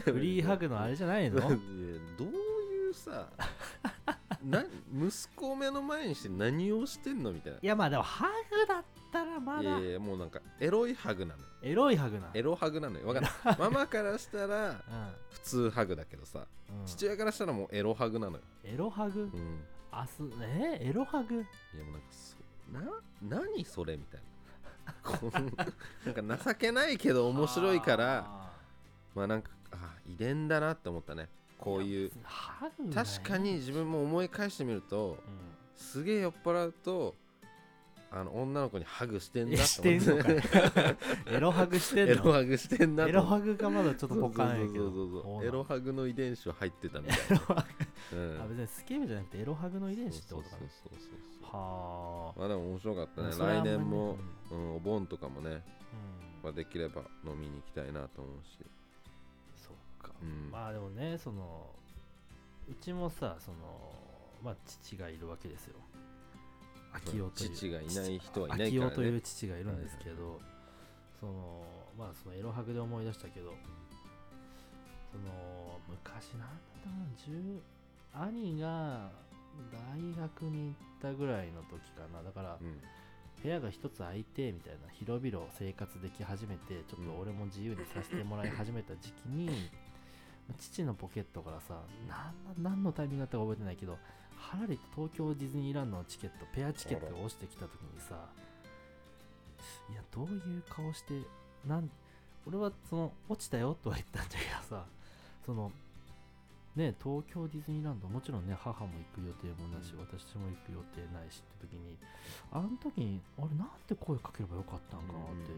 [0.12, 1.40] フリーハグのあれじゃないの？
[1.40, 3.28] どういうさ
[4.42, 7.58] な息子を目の前にして何をしてんのみたいな。
[7.60, 9.62] いやまあでもハグだったらまだ。
[9.62, 11.46] いやいやもうなんかエロいハグなのよ。
[11.62, 13.06] エロいハグなエロハグなのよ。
[13.06, 13.32] わかんない。
[13.58, 14.82] ママからしたら
[15.30, 19.22] 普通ハグだけどさうん、うん、父親からしたらもうエロハグなのよ、エロハグ？
[19.22, 20.78] うん、あすえ？
[20.82, 21.34] ーエロハグ？
[21.34, 22.36] いやもうなんかそ
[22.72, 22.80] な
[23.22, 24.26] 何それみたいな。
[25.02, 28.52] こうなんか情けないけど面白いから あ
[29.14, 31.24] まあなんかあ遺伝だなって思ったね。
[31.24, 32.10] ーこういう。
[32.94, 37.14] 確かに自分も思い返してみるとうすげえ酔っ払うと
[38.12, 40.36] あの女の子にハグしてんん、なえしてんのかい。
[41.32, 42.12] エロハグしてんの？
[42.12, 45.40] エロハグしてんなエロハグがまだちょっとポカンやけど。
[45.44, 47.64] エロハグの遺伝子は入ってたみたいな、
[48.12, 48.20] うグ。
[48.20, 48.42] ん。
[48.42, 50.58] あ別にスケベじゃなくてエロハグの遺伝子ってことかな。
[50.58, 52.38] そうそうそうはあ。
[52.40, 53.30] まあでも面白かったね。
[53.38, 54.16] 来年も、
[54.50, 55.60] うん、お盆とかもね、うん。
[56.42, 58.58] まあ、できれば飲みに行きたいなと思うし
[60.00, 60.50] か、うん。
[60.50, 61.70] まあでもねその
[62.68, 63.56] うちもさその
[64.42, 65.76] まあ父がいるわけですよ。
[66.92, 67.50] 秋夫という。
[67.50, 68.92] 父がいない人はいない秋からね。
[68.92, 70.40] 夫という父がいるんですけど、
[71.20, 71.62] その
[71.98, 73.54] まあそのエロハグで思い出したけど
[75.12, 76.50] その昔なんだっ
[76.82, 77.60] たかな10
[78.12, 79.10] 兄が
[79.72, 82.22] 大学に行ったぐらいの時かな。
[82.22, 82.80] だからうん。
[83.42, 89.70] 部屋が一つ空いてみたいな広々生活でき始めてちょっと俺も自由にさせてもらい始めた時期に、
[90.58, 91.80] 父のポケットからさ
[92.58, 98.16] 何のタイミングだったか覚えてないけどはらりと東京ディズニーランドのチケットペアチケットが落ちてきた時にさ
[99.90, 101.14] いやどういう顔して
[101.66, 101.90] なん
[102.46, 104.36] 俺はその落ちたよとは言ったんだけ
[104.70, 104.84] どさ
[105.44, 105.70] その
[106.74, 110.00] ね東京ディズニーランドもちろんね母も行く予定もなし、うん。
[110.00, 111.96] 私も行く予定ないしって時に
[112.52, 115.52] あの時にあれなんて声かければよかったんかなって、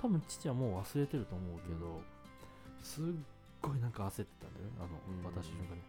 [0.00, 2.00] 多分父はもう忘れてると思うけど、
[2.82, 3.04] すっ
[3.64, 4.72] ごいなんか焦ってたんだよね。
[4.78, 5.34] あの、うん。
[5.34, 5.82] 渡した瞬間に。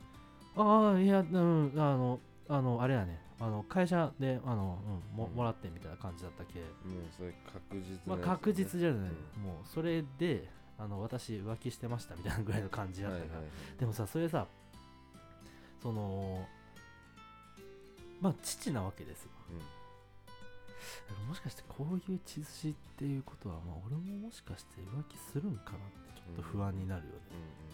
[0.57, 3.19] ああいやうんあのあのあれやね。
[3.39, 4.80] あの会社であの、
[5.11, 5.36] うん、もうん。
[5.36, 6.67] もらってみたいな感じだったけ、もう
[7.15, 9.43] それ確実まあ確実じゃない、うん。
[9.43, 10.47] もうそれで
[10.78, 13.80] あの私浮気してましたみたいなぐらいの感じだったから、はいはいはい。
[13.80, 14.47] でもさそれさ
[15.84, 16.45] その
[18.21, 19.30] まあ父なわけですよ。
[19.51, 19.59] うん。
[21.28, 25.82] もしかしてこういう血筋っていうことは、まあ、俺ももしかして浮気するんかなっ
[26.13, 27.64] てちょっと不安になるよね、う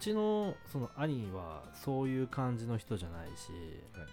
[0.00, 3.50] ちのその兄はそういう感じの人じゃないし
[3.94, 4.10] うんはい。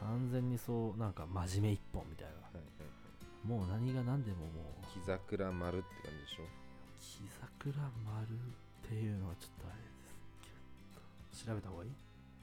[0.00, 2.32] 完全にそうなんか真面目一本みたいな。
[2.34, 3.46] はいはい。
[3.46, 4.86] もう何が何でももう。
[4.92, 6.42] 木桜丸って感じでしょ？
[6.98, 7.72] 木桜
[8.04, 11.52] 丸っていうのはちょっとあれですけど。
[11.54, 11.90] 調べた方がいい？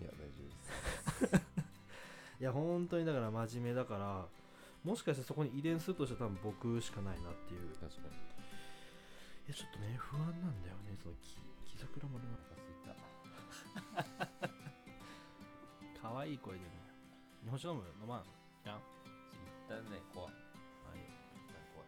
[0.02, 1.52] いや大丈夫です。
[2.40, 4.26] いや本当にだから真面目だから
[4.86, 7.70] もしかしてそこに遺伝するとしたら多分僕しかないなっていう。
[7.76, 8.16] 確かに。
[8.16, 11.36] いやちょっとね不安なんだよねその木
[11.80, 12.36] 木桜丸の
[15.96, 16.68] 可愛い声でね。
[17.44, 17.84] 日本酒飲む？
[18.02, 18.24] 飲まん？
[18.66, 20.34] じゃんは一旦ね怖い。
[20.36, 20.36] い。
[21.72, 21.88] 怖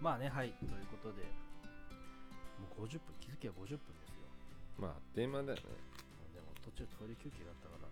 [0.00, 0.54] まあねはい。
[0.64, 1.28] ということで。
[2.56, 3.12] もう50分。
[3.20, 4.24] 気づきは50分ですよ。
[4.80, 5.62] まああっという間だよね。
[6.32, 7.88] でも途中トイレ休憩だったから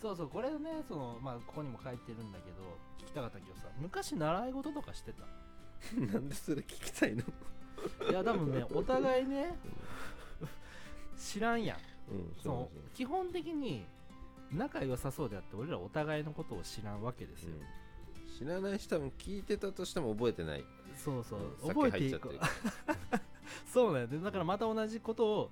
[0.00, 5.24] そうそうこれねそのまあここにも書いてるんだけど聞きたかったけどさ昔習い事とかしてた？
[6.12, 7.22] なんでそれ聞きたいの？
[8.10, 9.54] いや多分ね お互いね
[11.18, 11.78] 知らんやん。
[12.12, 13.84] うんその基本的に
[14.52, 18.38] 仲良さそうであって俺らお互いのことを知らんわけですよ、うん。
[18.38, 20.64] 知らない人多分聞いてたとしても覚えてない。
[20.96, 21.40] そうそう。
[21.62, 21.68] うん。
[21.68, 22.36] 覚えていく。
[23.72, 24.18] そうなんよで。
[24.18, 25.50] だからまた同じことを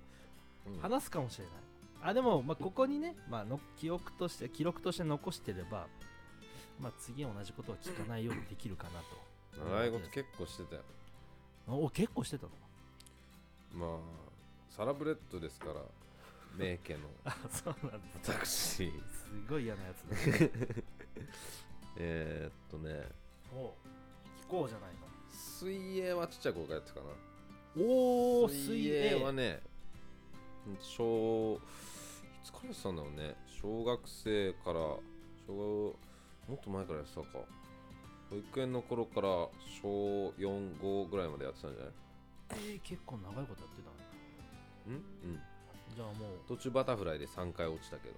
[0.67, 0.81] うん。
[0.81, 1.55] 話すかもしれない、
[2.03, 5.87] あでも、まあ、ここにね、まあ、の記憶として記録として残してれば、
[6.81, 9.65] まあ、次同じことは聞かないようにできるかなと。
[9.71, 10.83] 習い事結構してたよ。
[11.67, 12.53] お結構してたの？
[13.75, 13.99] まあ
[14.71, 15.75] サラブレッドですから
[16.57, 18.31] 名家の あそうなんです。
[18.33, 18.47] 私。
[18.87, 18.93] す
[19.49, 20.51] ごい嫌なやつだね。
[21.99, 23.09] えーっとね。
[23.53, 23.75] お
[24.45, 24.99] 聞こうじゃないの。
[25.31, 27.13] 水泳はちっちゃい頃からやってたかな。
[27.83, 29.61] おお水泳はね
[30.81, 31.61] 小
[32.43, 33.37] いつからやってたんだろうね。
[33.63, 34.81] 小学生から
[35.47, 35.97] 小
[36.49, 37.27] もっと前からやってたか。
[38.31, 39.29] 保育園の頃から
[39.83, 41.93] 小45ぐらいまでやってたんじゃない？
[42.51, 44.95] えー、結構長いことやってたん？
[44.95, 45.41] うん。
[45.97, 48.15] じゃあも途中バタフライで3回落ちたけど、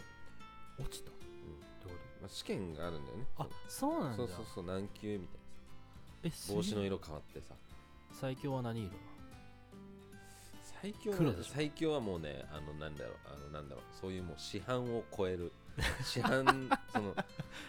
[0.80, 1.14] う落ちた、ん。
[1.14, 3.24] どれまあ、試験があるんだよね。
[3.38, 4.16] あそうなんだ。
[4.16, 5.38] そうそうそう何級みたい
[6.24, 7.54] えな帽子の色変わってさ。
[8.12, 8.90] 最強は何色？
[8.90, 8.96] な
[10.80, 11.52] 最強黒でしょ。
[11.54, 15.52] 最強はもうねあのなんだろうあのなんだろうそういうもう市販を超える。
[16.04, 17.14] 市販その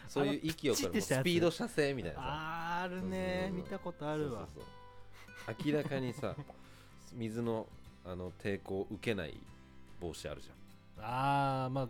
[0.08, 2.26] そういう息を超えるスピード射精みたいなさ。
[2.26, 3.20] あーあるそうそうそう。
[3.20, 4.48] ね見たことあるわ。
[4.54, 5.72] そうそうそう。
[5.74, 6.36] 明らかにさ
[7.14, 7.68] 水の
[8.06, 9.38] あの抵抗を受けない
[10.00, 10.50] 帽子あるじ
[11.00, 11.90] ああまあ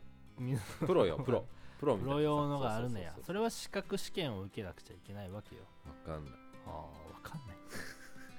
[0.86, 1.46] プロよプロ。
[1.80, 2.20] プロみプたいなさ。
[2.20, 5.62] ロ用のがあるねやそうそうそれは資格試験を受けなくちゃいけないわけよ。
[5.84, 6.34] そうわかんない。
[6.68, 7.58] ああわかんない。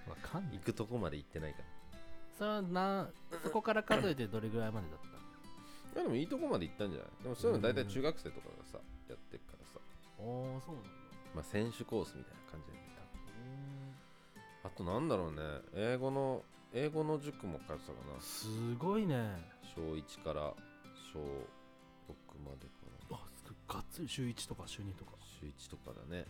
[0.09, 0.59] わかんない。
[0.59, 1.65] 行くとこまで行ってないから
[2.39, 3.09] それはな
[3.43, 4.99] そこから数えてどれぐらいまでだっ
[5.95, 6.01] た？
[6.01, 7.09] いやでもいいとこまで行ったんじゃない？
[7.23, 8.79] でもそういうの大体中学生とかがさ
[9.09, 9.81] やってっからさ。
[10.19, 10.91] おおそうなんだ。
[11.35, 12.83] まあ選手コースみたいな感じで
[14.65, 15.41] あとなんだろうね
[15.75, 18.21] 英語の英語の塾も通ってたかな。
[18.21, 18.47] す
[18.79, 19.37] ごいね。
[19.75, 20.55] 小1から
[21.13, 21.25] 小6
[22.45, 23.17] までかな。
[23.17, 23.55] あすごい。
[23.77, 25.13] がっつり週1とか週2とか。
[25.41, 26.25] 週1とかだね。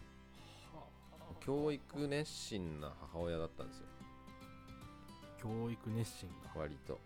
[0.73, 3.87] はあ教育熱心な母親だったんですよ
[5.43, 7.01] 教育熱心が割と。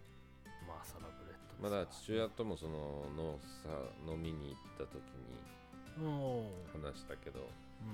[0.69, 3.71] まあサラブレッドまあだから父親ともその農さ
[4.07, 5.01] 飲みに行った時
[5.97, 7.41] にも話したけど。
[7.41, 7.43] う、
[7.81, 7.89] う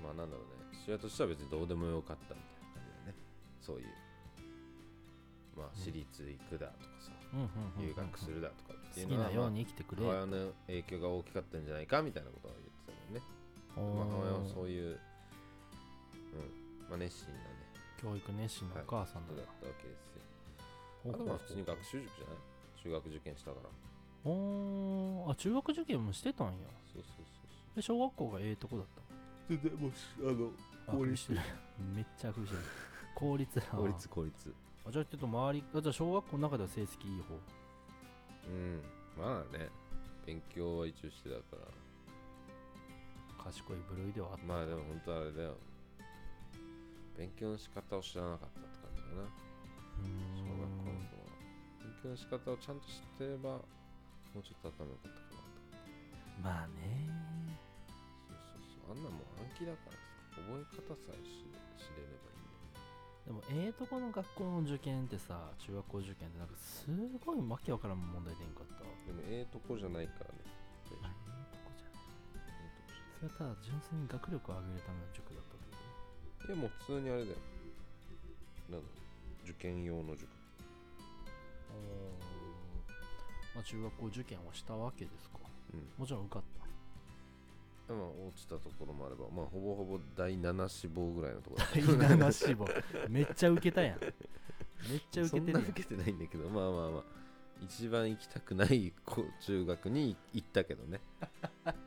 [0.00, 0.76] ん、まあなんだろうね。
[0.84, 3.14] 父親としては別にどうでもよかったみたいな感じだよね。
[3.62, 3.86] そういう。
[5.56, 10.02] まあ私立行くだとかさ、うんうんうんうん留学するだとかっていう好きのは、まあなように生きてくれ。
[10.04, 13.24] 母親の影響が大きかったんじゃないかみたいなことを言ってたもんね。
[13.72, 15.00] まあ、母親はそういう、うん、
[16.90, 17.55] まあ、熱心なね、
[18.00, 21.12] 教育熱心なお母さんだ人だったわけですよ。
[21.12, 22.36] あとは普通に学習塾じゃない？
[22.82, 24.30] 中学受験したから。
[24.30, 25.30] おー。
[25.30, 26.52] あ中学受験もしてたんや。
[26.92, 29.02] そうそうそうで小学校がええとこだった
[29.48, 29.58] そう。
[29.58, 30.50] で、もし、あの、
[30.88, 31.40] あ公立してる。
[31.94, 32.62] めっちゃ工夫してる
[33.14, 34.54] 公立だ公立、公立。
[34.86, 37.34] あじゃあちょっと周りあじゃあ小学校の中では成績いい方？
[38.48, 38.82] うん、
[39.18, 39.68] まあね、
[40.24, 41.68] 勉強は一応してたから。
[43.44, 44.44] 賢い部類ではあった。
[44.46, 45.56] まあでも本当あれだよ。
[47.16, 49.24] 勉強の仕方を知らなかったって感じだな。
[49.24, 50.04] う
[50.36, 51.32] 小学校の頃は。
[51.80, 53.64] 勉強の仕方をちゃんと知ってれば、も
[54.36, 55.80] うちょっと頭良かったかなと。
[56.44, 57.08] まあね
[58.28, 58.92] そうそうそう。
[58.92, 62.84] あんなもん暗記だからさ、覚え方さえ知れ知れればいいんだよ。
[63.24, 66.86] でもええとこの学校の受験ってさ中学校受験ってなんかす
[67.24, 70.44] ごいわけわからん問題出んかったでもええとこじゃないからね。
[71.02, 72.04] あええとこじゃない
[72.36, 75.45] ええとこじそれはただ純粋に学力を上げるための塾だったってこゃな
[76.46, 77.36] いいやもう普通にあれだよ。
[78.70, 78.86] なんだ
[79.44, 80.26] 受験用の塾。
[80.26, 80.36] と
[83.54, 85.38] まあ中学校受験をしたわけですか
[85.74, 85.88] うん。
[85.98, 86.42] もちろん受かっ
[87.88, 92.68] たまあ落ちたところもあれば、まあほぼほぼ第7志望ぐらいのところだ第7志望
[93.08, 94.12] めっちゃ受けたやんめっ
[95.10, 97.02] ちゃ受けてるやそんなん受けてないんだけど、まあまあまあ。
[97.62, 101.00] 一番行きたくないこ中学に行ったけどね。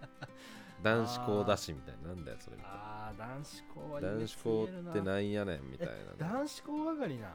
[0.84, 2.09] 男子校だしみたいな。
[2.09, 2.77] なんだよそれみたいな。
[2.77, 5.99] ああ男子校は男子校ってなんやねんみたいなね。
[6.17, 7.27] 男子校上がりな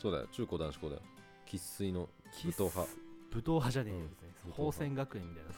[0.00, 0.26] そうだよ。
[0.32, 1.02] 中高男子校だよ。
[1.46, 2.08] 生粋の
[2.44, 2.92] 武闘派。
[3.30, 4.00] 武闘派じゃねえよ
[4.58, 5.50] うん泉学園みたいな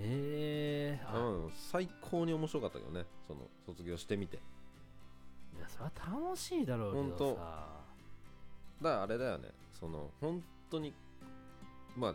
[0.00, 3.04] ええー、最高に面白かったけどね。
[3.26, 4.36] その卒業してみて。
[4.36, 5.92] いやそれは
[6.22, 7.66] 楽しいだろうけほんとどさ
[8.80, 9.48] だからあれだよね。
[9.72, 10.94] その本当に、
[11.96, 12.14] まあ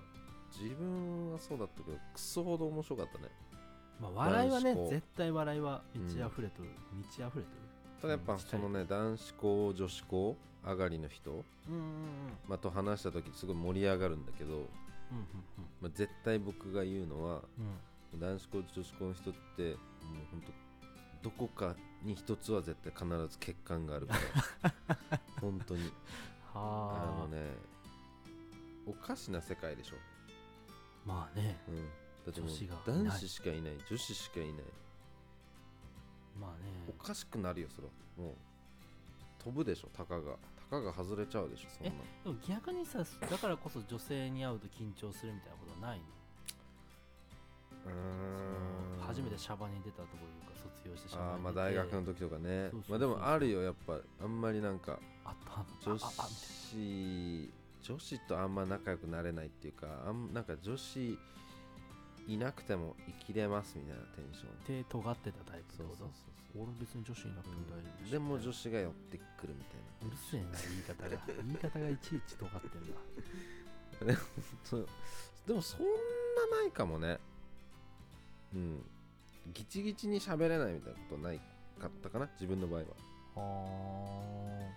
[0.51, 3.29] 自分はそうだったけど、クソほど面白かったね。
[4.03, 7.43] まあ笑いはね絶対笑いはうん満ち溢れとる、満ち溢れとる。
[8.01, 10.35] ただやっぱうんそのね、男子校、女子校
[10.65, 11.45] 上がりの人、うんうんうん。
[12.47, 14.65] まあ、と話した時すごい盛り上がるんだけど、うんうん
[15.81, 17.41] まあ、絶対僕が言うのは
[18.13, 18.19] うん。
[18.19, 19.75] 男子校女子校の人ってもう
[20.31, 20.43] 本
[21.21, 24.15] 当どこかに一つは絶対必ず欠陥があるか
[24.61, 25.19] ら。
[25.41, 25.91] 本当に。
[26.55, 27.55] あのね
[28.85, 29.95] おかしな世界でしょ、
[31.05, 31.57] まあね。
[31.67, 31.87] うん、
[32.25, 32.49] だってもう
[32.85, 33.73] 男子しかいない。
[33.89, 34.53] 女子しかいない。
[36.39, 36.51] まあ
[36.87, 37.93] おねかしくなるよそれは。
[38.17, 38.35] もう
[39.43, 40.35] 飛ぶでしょたかが。
[40.69, 41.91] たかが外れちゃうでしょそんな。
[41.91, 46.05] でも逆にさだからこそ女性に会うと緊張するみたいなことはないの？
[47.85, 49.05] うーん。
[49.05, 52.71] 初めてシャバに出たとこいうか卒業してシャバあーまあに出て大学の時とかね。
[52.89, 54.97] まあでもあるよやっぱあんまりなんか
[55.85, 57.51] 女子
[57.83, 61.19] 女子とあんま仲良くなれないっていうかあんなんか女子
[62.27, 64.83] いなくても生きれますみたいなテンション。
[64.83, 66.07] 手尖ってたタイプそうそうそう
[66.63, 70.07] 俺別に女子いなくても大丈夫でも女子子が寄ってくるみたいな。
[70.07, 71.09] うるせえな言い方が。
[71.43, 72.81] 言い方がいちいち尖ってん
[74.13, 74.21] だ
[74.63, 74.87] そう
[75.47, 77.19] でもそんなないかもね。
[78.53, 78.85] うん。
[79.53, 81.39] ギチギチに喋れないみたいなことない
[81.79, 82.27] かったかな？
[82.39, 82.85] 自分の場合は。
[83.35, 84.69] は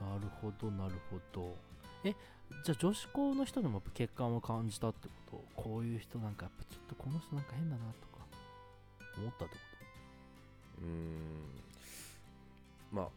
[0.00, 0.04] あ。
[0.04, 1.56] なるほどなるほど。
[2.04, 2.14] え
[2.64, 5.62] じゃあ女子校の人でもやっぱ血管を感じたってこと？
[5.62, 8.22] こういう人なんかやっぱちょっとこの人なんか変だなとか。
[9.18, 9.60] 思ったってこ
[10.82, 10.90] うーん。
[12.92, 13.08] まあ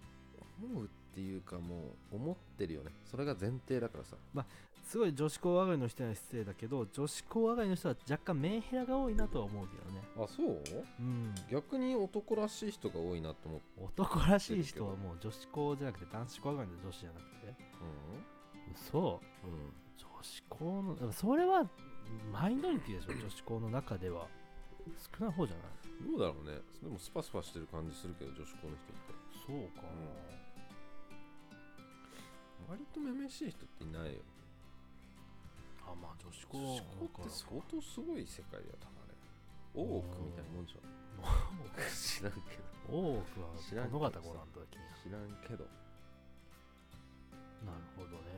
[0.63, 1.75] 思うっていうかも
[2.11, 2.91] う思ってるよね。
[3.09, 4.15] それが前提だからさ。
[4.33, 4.43] と
[4.87, 10.01] すごい女子校上がりの人には失礼だけど女子校上がりの人は若干メンヘラが多いなとは思うけどね。
[10.15, 10.61] あそう？
[10.99, 11.33] うん。
[11.49, 13.65] 逆に男らしい人が多いなと思って
[14.01, 17.25] 男らしい人はもう女子校じゃなくて男子校上がりの女子じゃなくて
[17.73, 18.34] 嘘うん、
[19.43, 19.47] う。
[19.47, 21.67] ん、女子校のそれは
[22.31, 24.27] マイノリティでしょ 女子校の中では。
[25.17, 26.11] 少ない方じゃない？
[26.11, 26.59] どうだろうね。
[26.83, 29.13] でもスパスパしてる感じするけど女子校の人って。
[29.47, 29.81] そうか。
[32.69, 34.21] 割とめめしい人っていないよ
[35.85, 39.13] あまあ女子校女子校って相当すごい世界だよ多分あれ。
[39.75, 40.81] 大奥みたいなもんじゃん。
[41.93, 42.65] 知らんけど。
[42.89, 43.99] 多くは知らんけど。
[43.99, 45.67] 殿方ご覧の時に知らんけど
[47.65, 48.31] なるほどね。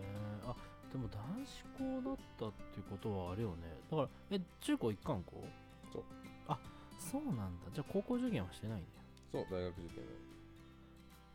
[0.47, 0.55] あ
[0.91, 3.67] でも男子校だったっていうことはあれよね。
[3.91, 5.43] だからえ中高一貫校？
[5.91, 6.03] そう。
[6.47, 6.57] あ
[6.97, 7.67] そうなんだ。
[7.73, 9.01] じゃあ高校受験はしてないんだ。
[9.01, 10.03] よそう大学受験。
[10.03, 10.09] ね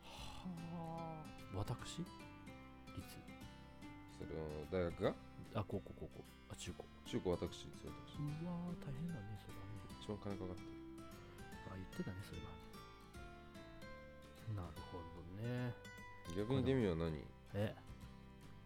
[0.01, 1.21] は
[1.53, 1.55] あ。
[1.55, 1.99] 私？
[1.99, 2.09] 立
[4.17, 5.13] それを大学が？
[5.53, 6.23] あ高校高校。
[6.51, 6.85] あ中高。
[7.05, 8.17] 中高私立私。
[8.17, 9.85] うわー大変だねそれはね。
[10.01, 10.67] 一番金かかってる。
[11.69, 12.49] あ言ってたねそれは。
[14.57, 15.73] なるほどね。
[16.35, 17.21] 逆にデミは何？
[17.53, 17.75] え。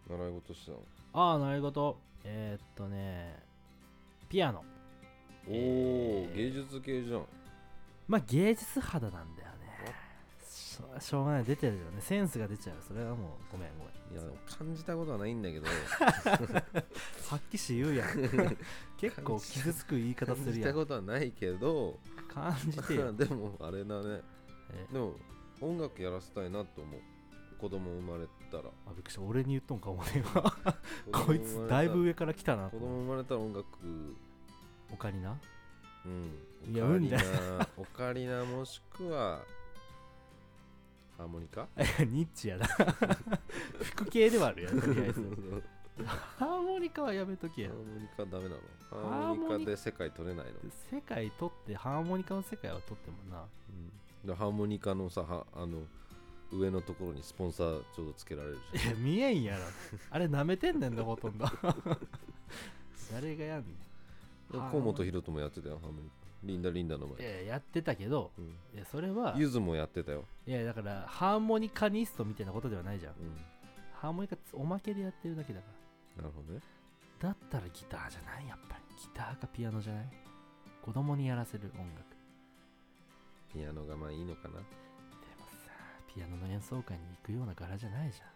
[0.09, 0.83] 習い事してたの？
[1.13, 1.97] ああ習い事。
[2.23, 3.35] えー、っとね
[4.29, 4.63] ピアノ。
[5.47, 6.35] おお、えー。
[6.35, 7.25] 芸術系じゃん。
[8.07, 9.57] まあ芸術肌なんだよね。
[10.49, 11.43] しょしょうがない。
[11.43, 12.01] 出てるよね。
[12.01, 12.75] センスが出ちゃう。
[12.87, 13.93] それはもうごめんごめん。
[14.09, 14.21] いや
[14.57, 15.67] 感じたことはないんだけど。
[17.29, 18.07] 発揮し言うやん。
[18.97, 20.69] 結構傷つく言い方感じするやん。
[20.69, 21.99] たことはないけど。
[22.33, 23.11] 感じてよ。
[23.13, 24.21] でもあれだね。
[24.71, 24.87] え。
[24.93, 25.15] でも
[25.59, 27.01] 音楽やらせたいなと思う。
[27.57, 28.63] 子供生まれたら。
[28.63, 29.21] あびっくりした。
[29.21, 30.49] 俺に言っとんかもね今子
[31.11, 33.65] 供こいつだいぶ上から来たな子供生まれたら音楽。
[34.91, 35.37] オカリナ？
[36.05, 36.73] うん。
[36.73, 37.17] いやうんだ。
[37.17, 37.67] ナ。
[37.77, 39.41] オカリナもしくは
[41.17, 41.67] ハーモニカ？
[42.05, 42.67] ニッチやな。
[43.83, 45.63] 服系ではあるやんとりあえず。
[46.05, 47.69] ハーモニカはやめとけや。
[47.69, 48.57] ハーモニカダメなの？
[48.89, 50.53] ハハーーモニカで世界取れないの、
[50.91, 53.45] 世界取ってハーモニカの世界は取ってもな。
[54.23, 55.81] でハーモニカのさはあの
[56.51, 59.63] 上のところにスポンサーちょうどつけられるじいや見えんやろ。
[60.11, 61.45] あれ舐めてんねんなほとんど。
[63.11, 73.13] 誰がやんねゃんで河本大翔もやってたよハーモニカリンダリンダのんい前、ややってたけどうん、いやそれはゆずもやってたよ、いやだからハーモニカニストみたいなことではないじゃん。
[73.13, 73.15] う
[73.93, 75.65] ハーモニカつおまけでやってるだけだか
[76.21, 76.61] ん、なるほどね。
[77.21, 78.47] らだったらギターじゃない？
[78.47, 78.95] やっぱり。
[78.95, 80.09] ギターかピアノじゃない？
[80.83, 82.15] 子供にやらせる音楽。
[83.51, 84.59] ピアノがまあいいのかな
[86.17, 88.27] ピアノの演奏会に行くような柄じゃないじゃん。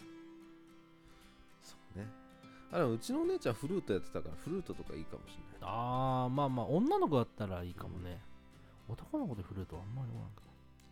[1.64, 2.06] そうね。
[2.72, 5.70] あでもうちのお姉ちゃんフルートやってたからフルートとかいいかもしれない。
[5.70, 8.22] あーまあまあ女の子だったらいいかもね、
[8.88, 10.44] 男の子でフルートはあんまり思わんか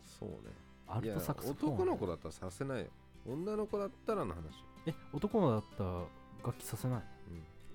[0.02, 0.52] そうね。
[0.88, 2.86] アルトサックスフォン男の子だったらさせないよ。
[3.24, 4.40] 女の子だったらの話
[4.86, 5.90] え男の子だったら
[6.44, 7.02] 楽器させない？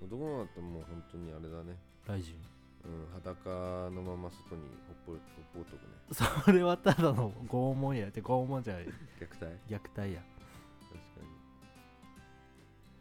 [0.02, 0.06] うん。
[0.06, 1.78] 男の子だったらもう本当にあれだね。
[2.06, 2.34] ライジン
[2.86, 5.20] うん裸のまま外にほっぽり
[5.54, 5.88] ほっぽっとくね。
[6.44, 8.08] それはただの拷問や。
[8.08, 8.84] って拷問じゃない。
[8.84, 8.90] 虐
[9.44, 9.58] 待？
[9.68, 10.22] 虐待や。
[10.86, 11.20] 確か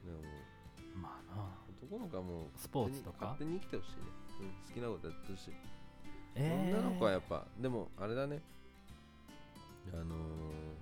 [0.03, 0.09] に。
[0.09, 0.21] でも
[1.01, 1.43] まあな。
[1.87, 3.27] 男の子はもうスポーツとか？
[3.37, 3.97] 勝手に生きてほしいね、
[4.41, 5.53] うん、好きなことやってほしい、
[6.33, 8.41] えー、女の子はやっぱでもあれだね。
[9.93, 10.07] あのー、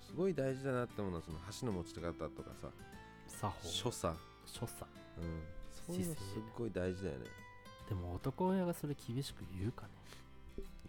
[0.08, 2.70] すごい大事だなって思うのはその箸の持ち方とかさ。
[3.28, 3.68] 作法。
[3.68, 4.86] 所作、所作。
[5.18, 5.42] うん、
[5.86, 6.24] そういうのすっ
[6.58, 7.26] ごい大事だよね
[7.90, 9.90] でも男親がそれ厳しく言うかね。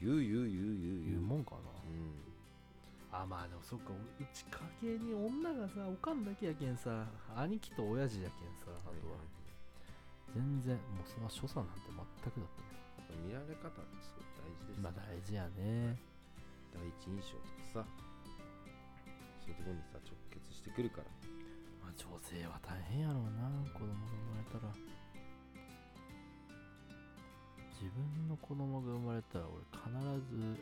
[0.01, 1.59] 言う言う言う言う言言ううもんかな。
[1.89, 3.23] うん。
[3.23, 3.91] あまあでもそっか。
[3.93, 4.45] うち
[4.83, 9.19] 家系に女がさおかんだけやけんさ兄貴と親父やけんさあとは。
[10.35, 11.95] 全然もうその所作なんて全
[12.33, 13.23] くだったね。
[13.23, 15.95] 見られ方ってすごい大事ですまあ大事やね。
[16.75, 18.05] 第一印象とかさ。
[19.47, 21.11] そういうところにさ直結してくるから。
[21.83, 24.73] まあ女性は大変やろうな子供が生まれたら
[27.85, 29.93] 自分の子供が生まれたら俺必
[30.33, 30.57] ず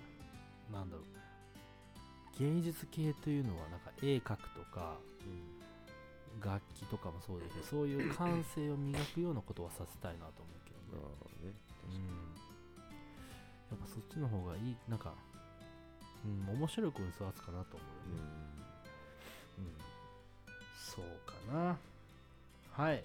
[0.73, 1.07] なんだろう
[2.37, 4.99] 芸術系というのはなんか絵描くとか
[6.43, 11.53] 楽器とかもそうですけどそういう感性を磨くようなことはさせたいなと思うけどあね、
[11.87, 12.11] あねうん、
[13.70, 15.14] やっぱそっちの方がいいなんか、
[16.27, 18.43] うん、面白い子に育つかなと思うよね、
[19.59, 19.66] うん、
[20.75, 21.79] そうかな。
[22.73, 23.05] はい。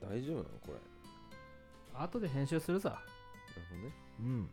[0.00, 0.90] 大丈夫なのこれ。
[2.02, 3.02] 後で編集するさ
[3.60, 3.92] なるほどね。
[4.20, 4.50] うん。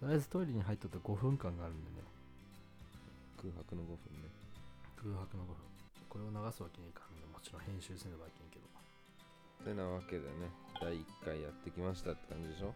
[0.00, 2.02] とりあえずトイレに入っとった5分間があるんでね。
[3.36, 4.28] 空白の5分ね。
[4.96, 5.54] 空白の5分。
[6.10, 8.66] ここれを流すわけにいかんのでもちろん編集せねばいけんけど。
[9.64, 10.50] てなわけでね
[10.80, 12.74] 第1回やってきましたって感じでしょ？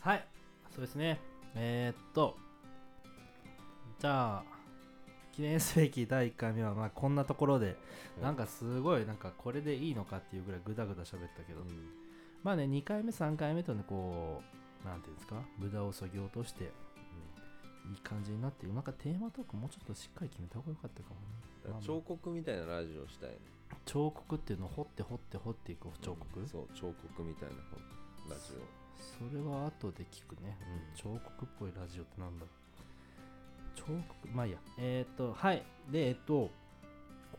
[0.00, 0.26] はい。
[0.74, 1.20] そうですね。
[1.54, 2.36] えー、っと。
[3.98, 4.44] じゃあ
[5.32, 7.76] 記念すべき第1回目はまあこんなところで、
[8.20, 11.66] なんかすごいなんかこれでいいのかっていうぐらいグダグダ喋ったけど、うん
[12.44, 14.42] まあね2回目3回目とねこ
[14.84, 15.36] うなんていうんですか？
[15.58, 16.64] 無駄をそぎ落として
[17.90, 21.80] いい感じになってなんかテーマトークもうちょっとしっかり決めた方がよかったかもね。
[21.82, 23.36] 彫刻みたいなラジオしたいね。
[23.86, 28.52] 彫刻っていうのを掘って掘って掘っていく彫刻、そう彫刻みたいな本ラジ
[28.96, 32.50] それは後で聞くね、うん、彫刻っぽいラジオってなんだろう。
[33.76, 33.84] 彫
[34.22, 34.58] 刻まあいいや。
[34.78, 35.62] えっ、とはい。
[35.90, 36.50] でえっ、とこ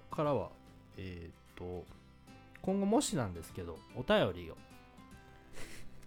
[0.10, 0.50] こからは
[0.98, 1.86] えっ、と
[2.62, 4.58] 今後もしなんですけどお便りを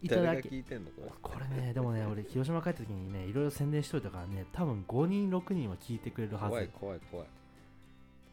[0.03, 1.11] いただけ聞いてんのこれ。
[1.23, 6.49] これねでもね俺広島帰った時にねいろいろ宣伝しといたからね多分5人6人は聞いてくれるはず。
[6.49, 7.27] 怖い怖い怖い。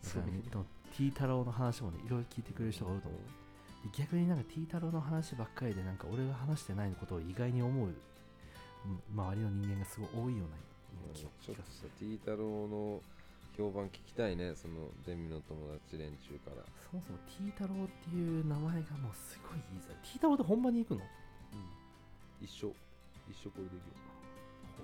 [0.03, 0.41] だからね。
[0.49, 3.21] でも T 太郎の話もねいろいろ聞いてくれる人がおると思う。
[3.91, 7.87] で逆になんか T 太郎の話ばっかりでなんか俺が話してないことを意外に思う。
[7.87, 7.95] うん
[9.15, 10.55] 周りの人間がすごい多いような
[11.15, 13.01] 気ちょっと気がすさ T 太郎の
[13.57, 14.53] 評判聞きたいね。
[14.53, 14.75] その
[15.07, 16.57] デミの友達連中から。
[16.57, 21.01] るそもそも T 太郎っていう名前がもうすごい言いい T 太郎ってほんまに行くの？
[22.41, 22.67] 一生
[23.29, 23.79] 一生これできる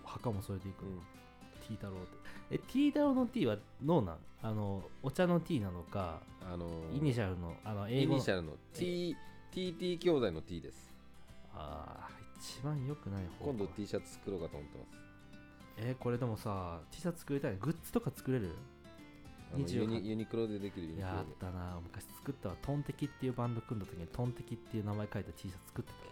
[0.05, 0.83] 墓もそれで行く。
[0.85, 0.99] の、うん。
[1.67, 2.07] T 太郎って。
[2.51, 4.17] え T 太郎の T はノーなん？
[4.43, 8.17] あのお茶の T なのかあのーイニシャルのあの英イ語の。
[8.19, 9.15] ニシャルの T
[9.51, 10.91] TT 兄弟の T です。
[11.53, 14.89] ああ一番良くない方今度か T シャツ作ろうかと思ってます。
[15.77, 18.49] えーこれでもさ T シャツ作りたいグッズとか作れる？
[19.53, 21.13] あのユ28ニユニクロでできるユニクロで。
[21.17, 21.77] やったな。
[21.83, 22.55] 昔作ったわ。
[22.61, 26.10] トンテキっていうバンド組んだ時にトンテキっていう名前書いた T シャツ作ってた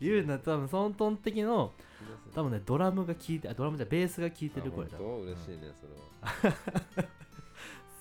[0.00, 1.72] 言うな多分そのトンテキの
[2.34, 4.98] 多分ねドラムが効いてあドラムじゃベースが効いてるあ声だ。
[4.98, 5.20] 本当？
[5.22, 5.92] 嬉しいねそれ
[6.50, 6.56] は。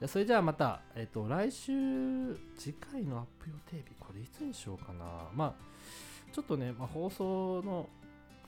[0.02, 1.72] じゃあそれじゃあまた、えっ、と、来週、
[2.58, 5.06] 次回のアップ予定日、これいつにしようかな。
[5.36, 5.54] まあ、
[6.34, 7.88] ちょっとね、まあ、放送の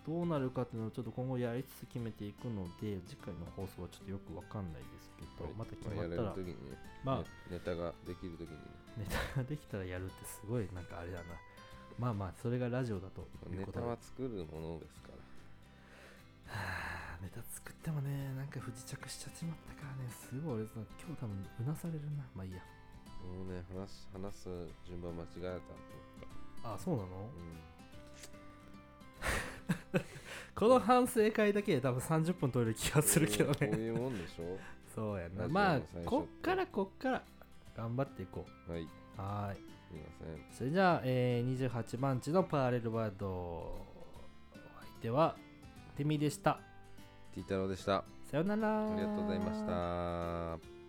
[0.03, 6.33] どうなるかっていうのをちょっと今後やりつつ決めていくので、次回の放送はちょっとよくわかんないですけど、はいまた決まったら、
[7.05, 8.57] まあねネタができる時にね
[8.97, 11.37] ネタができたらやるってすごいなんかあれだな。
[11.99, 13.85] まあまあ、それがラジオだというネことで。
[13.85, 15.09] タは作るものですか
[16.49, 22.23] らはあネタ作ってもね、なんか不時着しちゃちまったからね、すごい俺さ、今日多分うなされるな。
[22.35, 22.59] まあいいや。
[23.23, 24.49] もうね話す話す
[24.85, 27.07] 順番間違えたと思っあ、そうなの？
[29.93, 30.03] たうん
[30.55, 33.67] この反省会だけで多分30分取れる気がするけどね。
[33.67, 34.57] こういうもんでしょ？
[34.93, 35.47] そうやな。
[35.47, 37.23] まあこっからこっから
[37.75, 38.87] 頑張っていこはい、う。
[39.17, 39.55] はーい。
[39.57, 40.45] すみません。
[40.57, 43.27] それじゃあ、えー、28番地のパラレルワールド。
[43.29, 43.85] お
[44.81, 45.35] 相手は、
[45.95, 46.59] テミでした。
[47.33, 47.97] ティータローでした。
[47.97, 48.85] あさよなら。
[48.95, 50.82] りがとうございました。